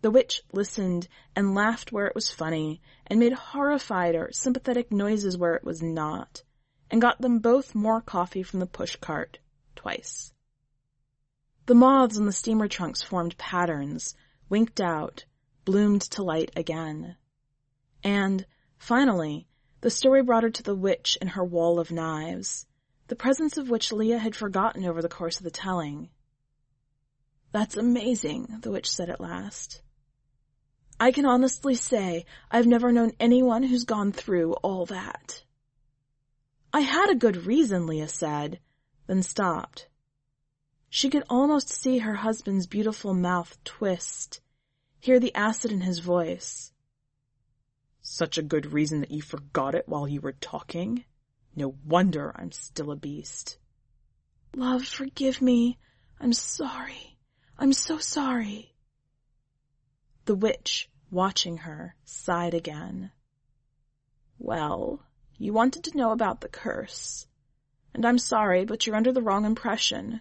The 0.00 0.10
witch 0.10 0.42
listened 0.52 1.08
and 1.34 1.54
laughed 1.54 1.92
where 1.92 2.06
it 2.06 2.14
was 2.14 2.30
funny, 2.30 2.82
and 3.06 3.18
made 3.18 3.32
horrified 3.32 4.14
or 4.14 4.32
sympathetic 4.32 4.92
noises 4.92 5.36
where 5.38 5.54
it 5.54 5.64
was 5.64 5.82
not, 5.82 6.42
and 6.90 7.00
got 7.00 7.20
them 7.20 7.38
both 7.38 7.74
more 7.74 8.00
coffee 8.00 8.42
from 8.42 8.60
the 8.60 8.66
push 8.66 8.96
cart, 8.96 9.38
twice. 9.74 10.32
The 11.66 11.74
moths 11.74 12.18
on 12.18 12.26
the 12.26 12.32
steamer 12.32 12.68
trunks 12.68 13.02
formed 13.02 13.38
patterns, 13.38 14.14
winked 14.50 14.80
out, 14.80 15.24
bloomed 15.64 16.02
to 16.02 16.22
light 16.22 16.50
again. 16.54 17.16
And, 18.02 18.44
finally, 18.84 19.46
the 19.80 19.90
story 19.90 20.22
brought 20.22 20.42
her 20.42 20.50
to 20.50 20.62
the 20.62 20.74
witch 20.74 21.16
and 21.20 21.30
her 21.30 21.44
wall 21.44 21.80
of 21.80 21.90
knives, 21.90 22.66
the 23.08 23.16
presence 23.16 23.56
of 23.56 23.70
which 23.70 23.92
Leah 23.92 24.18
had 24.18 24.36
forgotten 24.36 24.84
over 24.84 25.00
the 25.00 25.08
course 25.08 25.38
of 25.38 25.44
the 25.44 25.50
telling. 25.50 26.10
That's 27.50 27.78
amazing, 27.78 28.58
the 28.60 28.70
witch 28.70 28.90
said 28.90 29.08
at 29.08 29.20
last. 29.20 29.80
I 31.00 31.12
can 31.12 31.24
honestly 31.24 31.74
say 31.74 32.26
I've 32.50 32.66
never 32.66 32.92
known 32.92 33.12
anyone 33.18 33.62
who's 33.62 33.84
gone 33.84 34.12
through 34.12 34.52
all 34.54 34.84
that. 34.86 35.44
I 36.72 36.80
had 36.80 37.08
a 37.08 37.14
good 37.14 37.46
reason, 37.46 37.86
Leah 37.86 38.08
said, 38.08 38.60
then 39.06 39.22
stopped. 39.22 39.88
She 40.90 41.08
could 41.08 41.24
almost 41.30 41.70
see 41.70 41.98
her 41.98 42.14
husband's 42.16 42.66
beautiful 42.66 43.14
mouth 43.14 43.56
twist, 43.64 44.42
hear 45.00 45.18
the 45.18 45.34
acid 45.34 45.72
in 45.72 45.80
his 45.80 46.00
voice. 46.00 46.72
Such 48.06 48.36
a 48.36 48.42
good 48.42 48.74
reason 48.74 49.00
that 49.00 49.10
you 49.10 49.22
forgot 49.22 49.74
it 49.74 49.88
while 49.88 50.06
you 50.06 50.20
were 50.20 50.32
talking? 50.32 51.04
No 51.56 51.74
wonder 51.86 52.32
I'm 52.36 52.52
still 52.52 52.90
a 52.92 52.96
beast. 52.96 53.56
Love, 54.54 54.84
forgive 54.84 55.40
me. 55.40 55.78
I'm 56.20 56.34
sorry. 56.34 57.16
I'm 57.58 57.72
so 57.72 57.96
sorry. 57.96 58.74
The 60.26 60.34
witch, 60.34 60.90
watching 61.10 61.56
her, 61.56 61.96
sighed 62.04 62.52
again. 62.52 63.10
Well, 64.38 65.00
you 65.38 65.54
wanted 65.54 65.84
to 65.84 65.96
know 65.96 66.12
about 66.12 66.42
the 66.42 66.48
curse. 66.48 67.26
And 67.94 68.04
I'm 68.04 68.18
sorry, 68.18 68.66
but 68.66 68.86
you're 68.86 68.96
under 68.96 69.12
the 69.12 69.22
wrong 69.22 69.46
impression. 69.46 70.20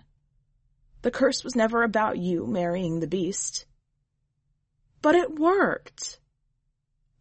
The 1.01 1.11
curse 1.11 1.43
was 1.43 1.53
never 1.53 1.83
about 1.83 2.17
you 2.17 2.47
marrying 2.47 3.01
the 3.01 3.07
beast. 3.07 3.65
But 5.01 5.15
it 5.15 5.37
worked. 5.37 6.19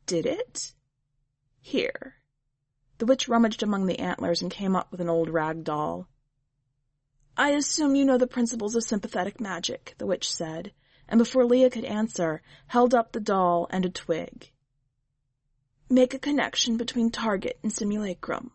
Did 0.06 0.26
it? 0.26 0.74
Here. 1.60 2.16
The 2.98 3.06
witch 3.06 3.28
rummaged 3.28 3.62
among 3.62 3.86
the 3.86 3.98
antlers 3.98 4.42
and 4.42 4.50
came 4.50 4.76
up 4.76 4.90
with 4.90 5.00
an 5.00 5.08
old 5.08 5.28
rag 5.28 5.64
doll. 5.64 6.08
I 7.36 7.50
assume 7.50 7.96
you 7.96 8.04
know 8.04 8.18
the 8.18 8.26
principles 8.26 8.74
of 8.74 8.84
sympathetic 8.84 9.40
magic, 9.40 9.94
the 9.98 10.06
witch 10.06 10.30
said, 10.30 10.72
and 11.08 11.18
before 11.18 11.44
Leah 11.44 11.70
could 11.70 11.84
answer, 11.84 12.42
held 12.66 12.94
up 12.94 13.12
the 13.12 13.20
doll 13.20 13.66
and 13.70 13.84
a 13.84 13.90
twig. 13.90 14.50
Make 15.88 16.14
a 16.14 16.18
connection 16.18 16.76
between 16.76 17.10
target 17.10 17.58
and 17.62 17.72
simulacrum. 17.72 18.52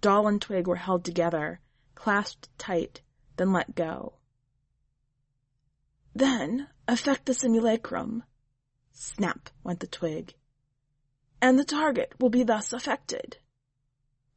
Doll 0.00 0.28
and 0.28 0.40
twig 0.40 0.66
were 0.66 0.76
held 0.76 1.04
together, 1.04 1.60
clasped 1.94 2.48
tight, 2.58 3.00
then 3.36 3.52
let 3.52 3.74
go. 3.74 4.14
Then 6.14 6.68
affect 6.86 7.26
the 7.26 7.34
simulacrum. 7.34 8.24
Snap 8.94 9.50
went 9.62 9.80
the 9.80 9.86
twig. 9.86 10.34
And 11.42 11.58
the 11.58 11.64
target 11.64 12.14
will 12.18 12.30
be 12.30 12.44
thus 12.44 12.72
affected. 12.72 13.36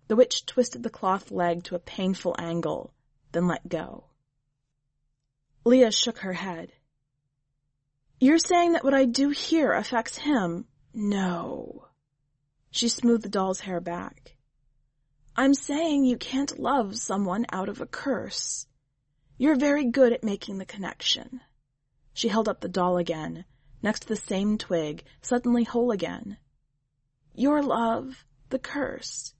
The 0.07 0.15
witch 0.15 0.45
twisted 0.45 0.83
the 0.83 0.89
cloth 0.89 1.31
leg 1.31 1.63
to 1.65 1.75
a 1.75 1.79
painful 1.79 2.35
angle, 2.39 2.91
then 3.31 3.47
let 3.47 3.69
go. 3.69 4.05
Leah 5.63 5.91
shook 5.91 6.19
her 6.19 6.33
head. 6.33 6.73
You're 8.19 8.39
saying 8.39 8.73
that 8.73 8.83
what 8.83 8.95
I 8.95 9.05
do 9.05 9.29
here 9.29 9.73
affects 9.73 10.17
him? 10.17 10.65
No. 10.93 11.87
She 12.71 12.89
smoothed 12.89 13.23
the 13.23 13.29
doll's 13.29 13.59
hair 13.59 13.79
back. 13.79 14.35
I'm 15.35 15.53
saying 15.53 16.05
you 16.05 16.17
can't 16.17 16.57
love 16.57 16.97
someone 16.97 17.45
out 17.51 17.69
of 17.69 17.79
a 17.79 17.85
curse. 17.85 18.65
You're 19.37 19.55
very 19.55 19.85
good 19.85 20.13
at 20.13 20.23
making 20.23 20.57
the 20.57 20.65
connection. 20.65 21.41
She 22.13 22.27
held 22.27 22.49
up 22.49 22.59
the 22.59 22.67
doll 22.67 22.97
again, 22.97 23.45
next 23.81 24.01
to 24.01 24.07
the 24.07 24.15
same 24.15 24.57
twig, 24.57 25.03
suddenly 25.21 25.63
whole 25.63 25.91
again. 25.91 26.37
Your 27.33 27.61
love, 27.61 28.25
the 28.49 28.59
curse. 28.59 29.33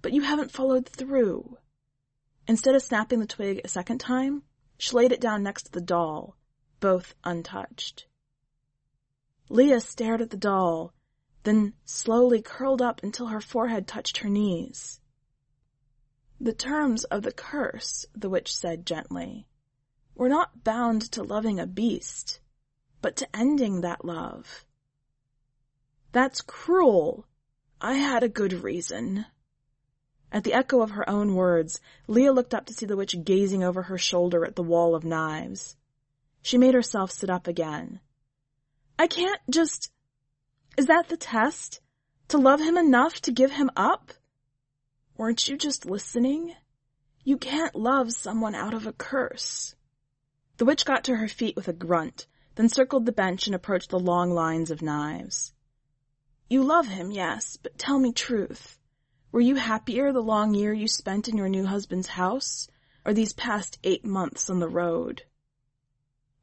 But 0.00 0.12
you 0.12 0.22
haven't 0.22 0.52
followed 0.52 0.88
through. 0.88 1.58
Instead 2.46 2.74
of 2.74 2.82
snapping 2.82 3.20
the 3.20 3.26
twig 3.26 3.60
a 3.64 3.68
second 3.68 3.98
time, 3.98 4.42
she 4.78 4.96
laid 4.96 5.12
it 5.12 5.20
down 5.20 5.42
next 5.42 5.64
to 5.64 5.72
the 5.72 5.80
doll, 5.80 6.36
both 6.80 7.14
untouched. 7.24 8.06
Leah 9.48 9.80
stared 9.80 10.20
at 10.20 10.30
the 10.30 10.36
doll, 10.36 10.92
then 11.44 11.74
slowly 11.84 12.40
curled 12.40 12.82
up 12.82 13.02
until 13.02 13.26
her 13.26 13.40
forehead 13.40 13.86
touched 13.86 14.18
her 14.18 14.28
knees. 14.28 15.00
The 16.40 16.52
terms 16.52 17.04
of 17.04 17.22
the 17.22 17.32
curse, 17.32 18.06
the 18.14 18.30
witch 18.30 18.54
said 18.54 18.86
gently, 18.86 19.46
were 20.14 20.28
not 20.28 20.64
bound 20.64 21.02
to 21.12 21.22
loving 21.22 21.60
a 21.60 21.66
beast, 21.66 22.40
but 23.02 23.16
to 23.16 23.36
ending 23.36 23.82
that 23.82 24.04
love. 24.04 24.64
That's 26.12 26.40
cruel. 26.40 27.26
I 27.80 27.94
had 27.94 28.22
a 28.22 28.28
good 28.28 28.52
reason. 28.52 29.26
At 30.30 30.44
the 30.44 30.54
echo 30.54 30.80
of 30.80 30.92
her 30.92 31.08
own 31.10 31.34
words, 31.34 31.80
Leah 32.06 32.32
looked 32.32 32.54
up 32.54 32.64
to 32.66 32.72
see 32.72 32.86
the 32.86 32.96
witch 32.96 33.14
gazing 33.24 33.62
over 33.62 33.82
her 33.82 33.98
shoulder 33.98 34.46
at 34.46 34.56
the 34.56 34.62
wall 34.62 34.94
of 34.94 35.04
knives. 35.04 35.76
She 36.40 36.56
made 36.56 36.74
herself 36.74 37.10
sit 37.10 37.28
up 37.28 37.46
again. 37.46 38.00
I 38.98 39.06
can't 39.08 39.40
just... 39.50 39.90
Is 40.78 40.86
that 40.86 41.08
the 41.08 41.18
test? 41.18 41.80
To 42.28 42.38
love 42.38 42.60
him 42.60 42.78
enough 42.78 43.20
to 43.22 43.32
give 43.32 43.52
him 43.52 43.70
up? 43.76 44.12
Weren't 45.18 45.48
you 45.48 45.58
just 45.58 45.84
listening? 45.84 46.54
You 47.24 47.36
can't 47.36 47.74
love 47.74 48.12
someone 48.12 48.54
out 48.54 48.74
of 48.74 48.86
a 48.86 48.92
curse. 48.92 49.74
The 50.56 50.64
witch 50.64 50.84
got 50.84 51.04
to 51.04 51.16
her 51.16 51.28
feet 51.28 51.56
with 51.56 51.68
a 51.68 51.72
grunt, 51.72 52.26
then 52.54 52.68
circled 52.68 53.06
the 53.06 53.12
bench 53.12 53.46
and 53.46 53.54
approached 53.54 53.90
the 53.90 53.98
long 53.98 54.30
lines 54.30 54.70
of 54.70 54.82
knives. 54.82 55.52
You 56.48 56.62
love 56.62 56.86
him, 56.88 57.10
yes, 57.10 57.56
but 57.56 57.78
tell 57.78 57.98
me 57.98 58.12
truth. 58.12 58.78
Were 59.30 59.40
you 59.40 59.54
happier 59.54 60.12
the 60.12 60.20
long 60.22 60.54
year 60.54 60.72
you 60.72 60.86
spent 60.86 61.28
in 61.28 61.36
your 61.38 61.48
new 61.48 61.64
husband's 61.64 62.08
house, 62.08 62.68
or 63.04 63.14
these 63.14 63.32
past 63.32 63.78
eight 63.82 64.04
months 64.04 64.50
on 64.50 64.60
the 64.60 64.68
road? 64.68 65.22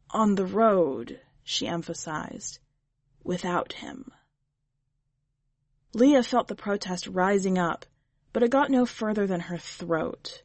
On 0.10 0.34
the 0.34 0.46
road, 0.46 1.22
she 1.44 1.68
emphasized, 1.68 2.60
without 3.24 3.74
him. 3.74 4.12
Leah 5.94 6.24
felt 6.24 6.48
the 6.48 6.56
protest 6.56 7.06
rising 7.08 7.60
up, 7.60 7.86
but 8.34 8.42
it 8.42 8.50
got 8.50 8.72
no 8.72 8.86
further 8.86 9.28
than 9.28 9.42
her 9.42 9.58
throat. 9.58 10.42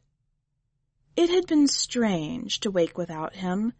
It 1.15 1.29
had 1.29 1.47
been 1.47 1.67
strange 1.67 2.59
to 2.59 2.71
wake 2.71 2.97
without 2.97 3.35
him, 3.35 3.73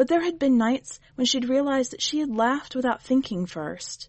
but 0.00 0.08
there 0.08 0.22
had 0.22 0.38
been 0.38 0.56
nights 0.56 0.98
when 1.16 1.26
she'd 1.26 1.50
realized 1.50 1.92
that 1.92 2.00
she 2.00 2.20
had 2.20 2.30
laughed 2.34 2.74
without 2.74 3.02
thinking 3.02 3.44
first 3.44 4.08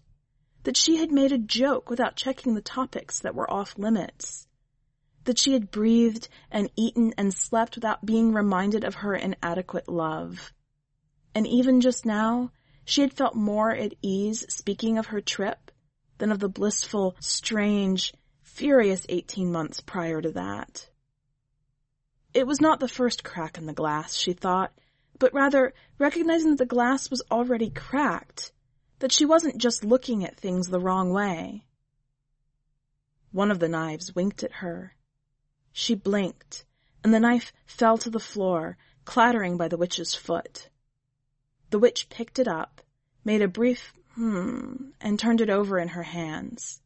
that 0.62 0.74
she 0.74 0.96
had 0.96 1.12
made 1.12 1.32
a 1.32 1.36
joke 1.36 1.90
without 1.90 2.16
checking 2.16 2.54
the 2.54 2.62
topics 2.62 3.20
that 3.20 3.34
were 3.34 3.52
off 3.52 3.76
limits, 3.76 4.46
that 5.24 5.38
she 5.38 5.52
had 5.52 5.70
breathed 5.70 6.30
and 6.50 6.70
eaten 6.76 7.12
and 7.18 7.34
slept 7.34 7.74
without 7.74 8.06
being 8.06 8.32
reminded 8.32 8.84
of 8.84 8.94
her 8.94 9.14
inadequate 9.14 9.86
love. 9.86 10.54
And 11.34 11.46
even 11.46 11.82
just 11.82 12.06
now, 12.06 12.52
she 12.86 13.02
had 13.02 13.12
felt 13.12 13.34
more 13.34 13.70
at 13.70 13.92
ease 14.00 14.46
speaking 14.48 14.96
of 14.96 15.08
her 15.08 15.20
trip 15.20 15.70
than 16.16 16.32
of 16.32 16.38
the 16.38 16.48
blissful, 16.48 17.16
strange, 17.20 18.14
furious 18.40 19.04
18 19.10 19.52
months 19.52 19.82
prior 19.82 20.22
to 20.22 20.30
that. 20.30 20.88
It 22.32 22.46
was 22.46 22.62
not 22.62 22.80
the 22.80 22.88
first 22.88 23.22
crack 23.22 23.58
in 23.58 23.66
the 23.66 23.74
glass, 23.74 24.14
she 24.14 24.32
thought, 24.32 24.72
but 25.18 25.34
rather 25.34 25.72
recognizing 25.98 26.50
that 26.50 26.58
the 26.58 26.66
glass 26.66 27.10
was 27.10 27.22
already 27.30 27.70
cracked 27.70 28.52
that 28.98 29.12
she 29.12 29.24
wasn't 29.24 29.58
just 29.58 29.84
looking 29.84 30.24
at 30.24 30.36
things 30.36 30.68
the 30.68 30.80
wrong 30.80 31.12
way. 31.12 31.64
One 33.32 33.50
of 33.50 33.58
the 33.58 33.68
knives 33.68 34.14
winked 34.14 34.42
at 34.42 34.52
her. 34.52 34.94
She 35.72 35.94
blinked, 35.94 36.64
and 37.02 37.12
the 37.12 37.20
knife 37.20 37.52
fell 37.66 37.98
to 37.98 38.10
the 38.10 38.20
floor, 38.20 38.76
clattering 39.04 39.56
by 39.56 39.68
the 39.68 39.76
witch's 39.76 40.14
foot. 40.14 40.68
The 41.70 41.78
witch 41.78 42.08
picked 42.10 42.38
it 42.38 42.46
up, 42.46 42.80
made 43.24 43.42
a 43.42 43.48
brief 43.48 43.92
hmm, 44.14 44.90
and 45.00 45.18
turned 45.18 45.40
it 45.40 45.50
over 45.50 45.78
in 45.78 45.88
her 45.88 46.02
hands. 46.02 46.80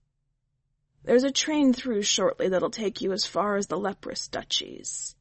There's 1.05 1.25
a 1.25 1.31
train 1.31 1.73
through 1.73 2.03
shortly 2.03 2.49
that'll 2.49 2.71
take 2.71 3.01
you 3.01 3.13
as 3.13 3.27
far 3.27 3.57
as 3.57 3.67
the 3.67 3.79
leprous 3.79 4.29
duchies. 4.29 5.15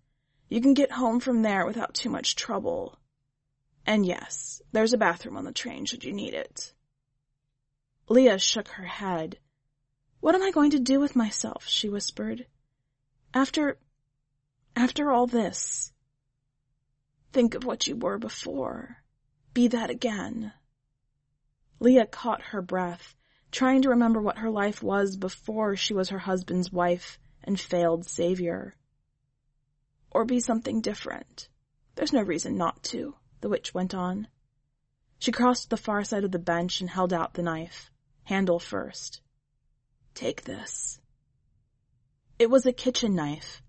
You 0.47 0.62
can 0.62 0.73
get 0.73 0.91
home 0.91 1.19
from 1.19 1.41
there 1.41 1.65
without 1.65 1.93
too 1.93 2.10
much 2.10 2.36
trouble. 2.36 2.97
And 3.86 4.06
yes, 4.06 4.62
there's 4.71 4.93
a 4.93 4.98
bathroom 4.98 5.38
on 5.38 5.45
the 5.45 5.52
train 5.52 5.86
should 5.86 6.04
you 6.04 6.12
need 6.12 6.34
it. 6.34 6.74
Leah 8.10 8.39
shook 8.39 8.67
her 8.69 8.86
head. 8.86 9.38
What 10.19 10.36
am 10.36 10.41
I 10.41 10.52
going 10.52 10.71
to 10.71 10.80
do 10.80 11.00
with 11.00 11.15
myself? 11.15 11.67
she 11.67 11.89
whispered. 11.89 12.48
After, 13.34 13.78
after 14.76 15.12
all 15.12 15.28
this. 15.28 15.91
Think 17.32 17.54
of 17.54 17.63
what 17.63 17.86
you 17.86 17.95
were 17.95 18.17
before. 18.17 19.04
Be 19.54 19.67
that 19.67 19.89
again. 19.89 20.54
Leah 21.80 22.08
caught 22.08 22.41
her 22.41 22.62
breath, 22.62 23.15
trying 23.52 23.82
to 23.84 23.89
remember 23.89 24.21
what 24.21 24.39
her 24.39 24.50
life 24.50 24.82
was 24.82 25.17
before 25.17 25.76
she 25.76 25.93
was 25.93 26.10
her 26.10 26.19
husband's 26.19 26.71
wife 26.71 27.19
and 27.43 27.60
failed 27.60 28.06
savior. 28.06 28.76
Or 30.10 30.26
be 30.26 30.39
something 30.39 30.82
different. 30.82 31.50
There's 31.95 32.13
no 32.13 32.21
reason 32.21 32.58
not 32.58 32.82
to, 32.84 33.15
the 33.45 33.49
witch 33.49 33.75
went 33.75 33.93
on. 33.93 34.27
She 35.19 35.31
crossed 35.31 35.69
the 35.69 35.77
far 35.77 36.03
side 36.03 36.23
of 36.23 36.31
the 36.31 36.39
bench 36.39 36.81
and 36.81 36.89
held 36.89 37.13
out 37.13 37.36
the 37.36 37.43
knife 37.43 37.91
handle 38.23 38.58
first. 38.58 39.21
Take 40.15 40.45
this. 40.45 40.99
It 42.39 42.49
was 42.49 42.65
a 42.65 42.73
kitchen 42.73 43.13
knife, 43.13 43.62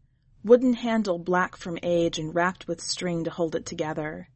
wooden 0.43 0.73
handle 0.73 1.19
black 1.19 1.57
from 1.57 1.79
age 1.83 2.19
and 2.19 2.35
wrapped 2.35 2.67
with 2.67 2.81
string 2.81 3.25
to 3.25 3.31
hold 3.31 3.55
it 3.55 3.67
together. 3.67 4.31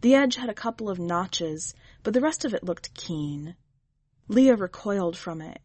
The 0.00 0.16
edge 0.16 0.34
had 0.34 0.50
a 0.50 0.62
couple 0.64 0.90
of 0.90 0.98
notches, 0.98 1.72
but 2.02 2.12
the 2.12 2.20
rest 2.20 2.44
of 2.44 2.52
it 2.52 2.64
looked 2.64 2.92
keen. 2.92 3.54
Leah 4.26 4.56
recoiled 4.56 5.16
from 5.16 5.40
it. 5.40 5.60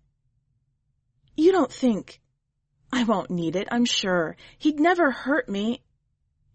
You 1.35 1.51
don't 1.51 1.73
think... 1.73 2.21
I 2.93 3.03
won't 3.03 3.31
need 3.31 3.55
it, 3.55 3.67
I'm 3.71 3.85
sure. 3.85 4.37
He'd 4.59 4.79
never 4.79 5.09
hurt 5.09 5.49
me. 5.49 5.81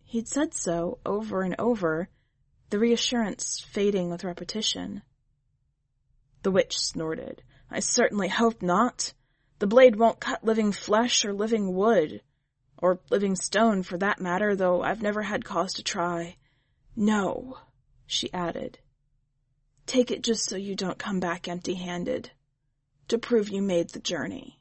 He'd 0.05 0.29
said 0.29 0.55
so 0.55 0.99
over 1.05 1.43
and 1.43 1.57
over, 1.59 2.09
the 2.71 2.79
reassurance 2.79 3.65
fading 3.73 4.11
with 4.11 4.25
repetition. 4.25 5.03
The 6.43 6.53
witch 6.53 6.79
snorted. 6.79 7.43
I 7.71 7.81
certainly 7.81 8.29
hope 8.29 8.63
not. 8.63 9.13
The 9.59 9.67
blade 9.67 9.97
won't 9.97 10.21
cut 10.21 10.45
living 10.45 10.73
flesh 10.73 11.25
or 11.25 11.33
living 11.33 11.75
wood. 11.75 12.23
Or 12.79 13.01
living 13.11 13.37
stone, 13.37 13.83
for 13.83 13.99
that 13.99 14.21
matter, 14.21 14.57
though 14.57 14.83
I've 14.83 15.03
never 15.03 15.23
had 15.23 15.45
cause 15.45 15.75
to 15.75 15.83
try. 15.83 16.37
No, 16.97 17.59
she 18.07 18.33
added. 18.33 18.79
Take 19.87 20.11
it 20.11 20.23
just 20.23 20.45
so 20.45 20.57
you 20.57 20.75
don't 20.75 20.99
come 20.99 21.21
back 21.21 21.49
empty-handed. 21.49 22.31
To 23.09 23.19
prove 23.19 23.49
you 23.49 23.61
made 23.61 23.91
the 23.91 24.01
journey. 24.01 24.61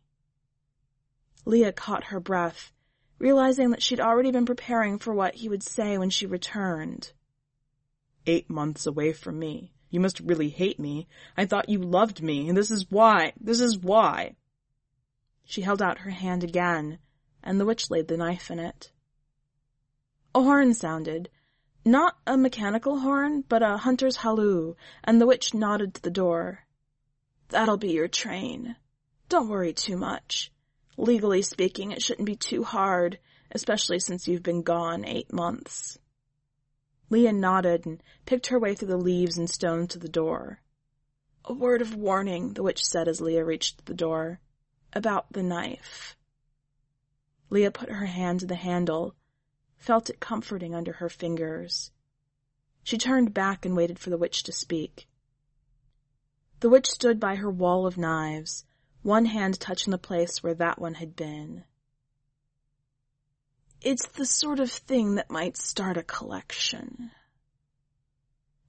Leah 1.45 1.71
caught 1.71 2.05
her 2.05 2.19
breath, 2.19 2.73
realizing 3.19 3.69
that 3.69 3.83
she'd 3.83 4.01
already 4.01 4.31
been 4.31 4.45
preparing 4.45 4.97
for 4.97 5.13
what 5.13 5.35
he 5.35 5.47
would 5.47 5.63
say 5.63 5.97
when 5.97 6.09
she 6.09 6.25
returned. 6.25 7.13
Eight 8.25 8.49
months 8.49 8.85
away 8.85 9.13
from 9.13 9.39
me. 9.39 9.73
You 9.89 9.99
must 9.99 10.19
really 10.19 10.49
hate 10.49 10.79
me. 10.79 11.07
I 11.35 11.45
thought 11.45 11.69
you 11.69 11.79
loved 11.79 12.21
me, 12.21 12.47
and 12.47 12.57
this 12.57 12.69
is 12.69 12.89
why. 12.89 13.33
This 13.39 13.59
is 13.59 13.77
why. 13.77 14.35
She 15.45 15.61
held 15.61 15.81
out 15.81 15.99
her 15.99 16.11
hand 16.11 16.43
again, 16.43 16.99
and 17.41 17.59
the 17.59 17.65
witch 17.65 17.89
laid 17.89 18.07
the 18.07 18.17
knife 18.17 18.51
in 18.51 18.59
it. 18.59 18.91
A 20.35 20.43
horn 20.43 20.73
sounded. 20.75 21.29
Not 21.83 22.17
a 22.27 22.37
mechanical 22.37 22.99
horn, 22.99 23.43
but 23.47 23.63
a 23.63 23.77
hunter's 23.77 24.17
halloo, 24.17 24.75
and 25.03 25.19
the 25.19 25.25
witch 25.25 25.53
nodded 25.53 25.95
to 25.95 26.01
the 26.01 26.11
door. 26.11 26.65
That'll 27.47 27.77
be 27.77 27.93
your 27.93 28.07
train. 28.07 28.75
Don't 29.27 29.49
worry 29.49 29.73
too 29.73 29.97
much. 29.97 30.51
Legally 30.97 31.41
speaking, 31.41 31.91
it 31.91 32.03
shouldn't 32.03 32.27
be 32.27 32.35
too 32.35 32.63
hard, 32.63 33.17
especially 33.51 33.99
since 33.99 34.27
you've 34.27 34.43
been 34.43 34.61
gone 34.61 35.05
eight 35.05 35.33
months. 35.33 35.97
Leah 37.09 37.33
nodded 37.33 37.85
and 37.85 38.03
picked 38.25 38.47
her 38.47 38.59
way 38.59 38.75
through 38.75 38.87
the 38.87 38.97
leaves 38.97 39.37
and 39.37 39.49
stones 39.49 39.89
to 39.89 39.99
the 39.99 40.09
door. 40.09 40.61
A 41.45 41.53
word 41.53 41.81
of 41.81 41.95
warning, 41.95 42.53
the 42.53 42.63
witch 42.63 42.85
said 42.85 43.07
as 43.07 43.21
Leah 43.21 43.43
reached 43.43 43.85
the 43.85 43.93
door. 43.93 44.39
About 44.93 45.31
the 45.33 45.43
knife. 45.43 46.15
Leah 47.49 47.71
put 47.71 47.89
her 47.89 48.05
hand 48.05 48.39
to 48.41 48.45
the 48.45 48.55
handle, 48.55 49.15
felt 49.77 50.09
it 50.09 50.19
comforting 50.19 50.75
under 50.75 50.93
her 50.93 51.09
fingers. 51.09 51.91
She 52.83 52.97
turned 52.97 53.33
back 53.33 53.65
and 53.65 53.75
waited 53.75 53.99
for 53.99 54.09
the 54.09 54.17
witch 54.17 54.43
to 54.43 54.51
speak. 54.51 55.07
The 56.59 56.69
witch 56.69 56.87
stood 56.87 57.19
by 57.19 57.35
her 57.35 57.49
wall 57.49 57.87
of 57.87 57.97
knives, 57.97 58.65
one 59.01 59.25
hand 59.25 59.59
touching 59.59 59.91
the 59.91 59.97
place 59.97 60.43
where 60.43 60.55
that 60.55 60.79
one 60.79 60.95
had 60.95 61.15
been. 61.15 61.63
It's 63.81 64.07
the 64.07 64.25
sort 64.25 64.59
of 64.59 64.69
thing 64.69 65.15
that 65.15 65.31
might 65.31 65.55
start 65.55 65.95
a 65.95 66.03
collection. 66.03 67.11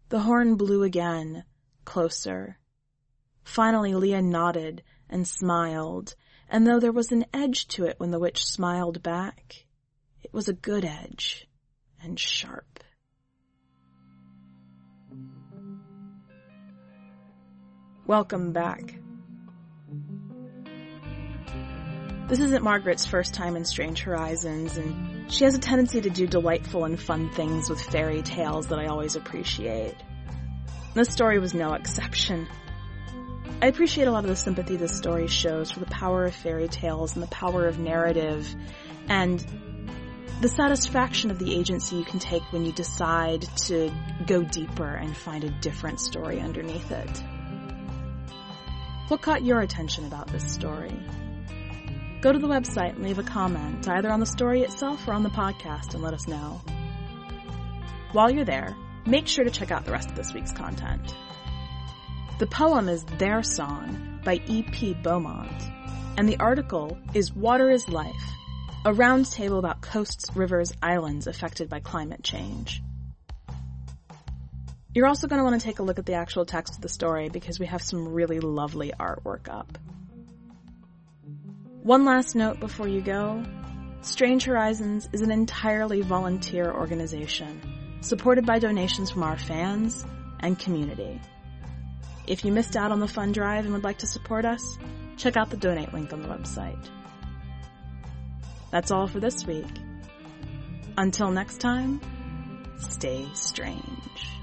The 0.09 0.21
horn 0.21 0.55
blew 0.55 0.85
again, 0.85 1.45
closer. 1.85 2.59
Finally 3.43 3.95
Leah 3.95 4.23
nodded 4.23 4.85
and 5.09 5.27
smiled, 5.27 6.15
and 6.49 6.65
though 6.65 6.79
there 6.79 6.93
was 6.93 7.11
an 7.11 7.27
edge 7.35 7.67
to 7.69 7.87
it 7.87 7.99
when 7.99 8.13
the 8.13 8.21
witch 8.21 8.45
smiled 8.45 9.03
back, 9.03 9.67
it 10.23 10.33
was 10.33 10.49
a 10.49 10.53
good 10.53 10.85
edge 10.85 11.49
and 12.01 12.19
sharp. 12.19 12.79
Welcome 18.07 18.53
back. 18.53 18.95
This 22.31 22.39
isn't 22.39 22.63
Margaret's 22.63 23.07
first 23.07 23.35
time 23.35 23.57
in 23.57 23.65
Strange 23.65 24.03
Horizons, 24.03 24.77
and 24.77 25.33
she 25.33 25.43
has 25.43 25.57
a 25.57 25.59
tendency 25.59 26.01
to 26.01 26.11
do 26.11 26.29
delightful 26.29 26.85
and 26.85 26.99
fun 26.99 27.29
things 27.31 27.69
with 27.69 27.81
fairy 27.81 28.23
tales 28.23 28.69
that 28.69 28.79
I 28.79 28.87
always 28.87 29.17
appreciate. 29.17 29.97
This 30.95 31.09
story 31.09 31.41
was 31.41 31.55
no 31.55 31.73
exception. 31.73 32.47
I 33.61 33.67
appreciate 33.67 34.07
a 34.07 34.13
lot 34.13 34.23
of 34.23 34.31
the 34.31 34.37
sympathy 34.37 34.77
this 34.77 34.97
story 34.97 35.27
shows 35.27 35.73
for 35.73 35.81
the 35.81 35.87
power 35.87 36.25
of 36.25 36.33
fairy 36.37 36.69
tales 36.69 37.15
and 37.15 37.23
the 37.25 37.27
power 37.27 37.67
of 37.67 37.81
narrative 37.81 38.49
and 39.09 39.45
the 40.41 40.49
satisfaction 40.49 41.33
of 41.33 41.41
the 41.41 41.53
agency 41.53 41.97
you 41.97 42.05
can 42.05 42.21
take 42.21 42.45
when 42.53 42.65
you 42.65 42.71
decide 42.71 43.43
to 43.57 43.91
go 44.29 44.45
deeper 44.45 44.95
and 44.95 45.17
find 45.17 45.43
a 45.43 45.51
different 45.51 45.99
story 45.99 46.39
underneath 46.41 46.93
it. 46.93 47.25
What 49.09 49.21
caught 49.21 49.43
your 49.43 49.63
attention 49.63 50.05
about 50.05 50.29
this 50.29 50.49
story? 50.49 50.95
Go 52.21 52.33
to 52.33 52.39
the 52.39 52.49
website 52.49 52.97
and 52.97 53.03
leave 53.03 53.19
a 53.19 53.23
comment 53.23 53.89
either 53.89 54.11
on 54.11 54.21
the 54.21 54.27
story 54.27 54.61
itself 54.61 55.09
or 55.09 55.15
on 55.15 55.23
the 55.23 55.31
podcast 55.31 55.95
and 55.95 56.03
let 56.03 56.13
us 56.13 56.29
know. 56.29 56.61
While 58.13 58.31
you're 58.31 58.45
there, 58.45 58.77
make 59.07 59.27
sure 59.27 59.43
to 59.43 59.51
check 59.51 59.71
out 59.71 59.87
the 59.87 59.93
rest 59.93 60.11
of 60.11 60.17
this 60.17 60.35
week's 60.35 60.53
content. 60.53 61.15
The 62.39 62.47
poem 62.47 62.91
is 62.91 63.05
Their 63.17 63.43
Song 63.43 64.21
by 64.23 64.39
E.P. 64.47 64.99
Beaumont, 65.03 65.63
and 66.19 66.29
the 66.29 66.37
article 66.39 66.99
is 67.15 67.33
Water 67.33 67.71
is 67.71 67.89
Life, 67.89 68.31
a 68.85 68.93
roundtable 68.93 69.59
about 69.59 69.81
coasts, 69.81 70.31
rivers, 70.37 70.75
islands 70.83 71.27
affected 71.27 71.71
by 71.71 71.81
climate 71.81 72.23
change. 72.23 72.83
You're 74.95 75.07
also 75.07 75.27
going 75.27 75.39
to 75.39 75.45
want 75.45 75.59
to 75.59 75.65
take 75.65 75.79
a 75.79 75.83
look 75.83 75.99
at 75.99 76.05
the 76.05 76.15
actual 76.15 76.45
text 76.45 76.75
of 76.75 76.83
the 76.83 76.89
story 76.91 77.31
because 77.31 77.59
we 77.59 77.65
have 77.65 77.81
some 77.81 78.09
really 78.09 78.41
lovely 78.41 78.93
artwork 79.01 79.49
up. 79.49 79.79
One 81.83 82.05
last 82.05 82.35
note 82.35 82.61
before 82.61 82.89
you 82.89 83.01
go. 83.01 83.43
Strange 84.03 84.45
Horizons 84.45 85.09
is 85.15 85.23
an 85.23 85.31
entirely 85.31 86.03
volunteer 86.03 86.71
organization, 86.71 87.99
supported 88.03 88.45
by 88.45 88.59
donations 88.59 89.11
from 89.11 89.23
our 89.23 89.39
fans 89.39 90.05
and 90.41 90.59
community. 90.59 91.19
If 92.27 92.45
you 92.45 92.53
missed 92.53 92.77
out 92.77 92.93
on 92.93 93.01
the 93.01 93.09
fund 93.09 93.33
drive 93.33 93.65
and 93.65 93.73
would 93.73 93.83
like 93.83 93.97
to 93.99 94.07
support 94.07 94.45
us, 94.45 94.79
check 95.17 95.39
out 95.39 95.49
the 95.49 95.57
donate 95.57 95.95
link 95.95 96.13
on 96.13 96.21
the 96.21 96.29
website. 96.29 96.87
That's 98.71 98.91
all 98.91 99.07
for 99.07 99.19
this 99.19 99.47
week. 99.47 99.65
Until 100.99 101.31
next 101.31 101.63
time, 101.63 102.03
stay 102.79 103.27
strange. 103.33 104.40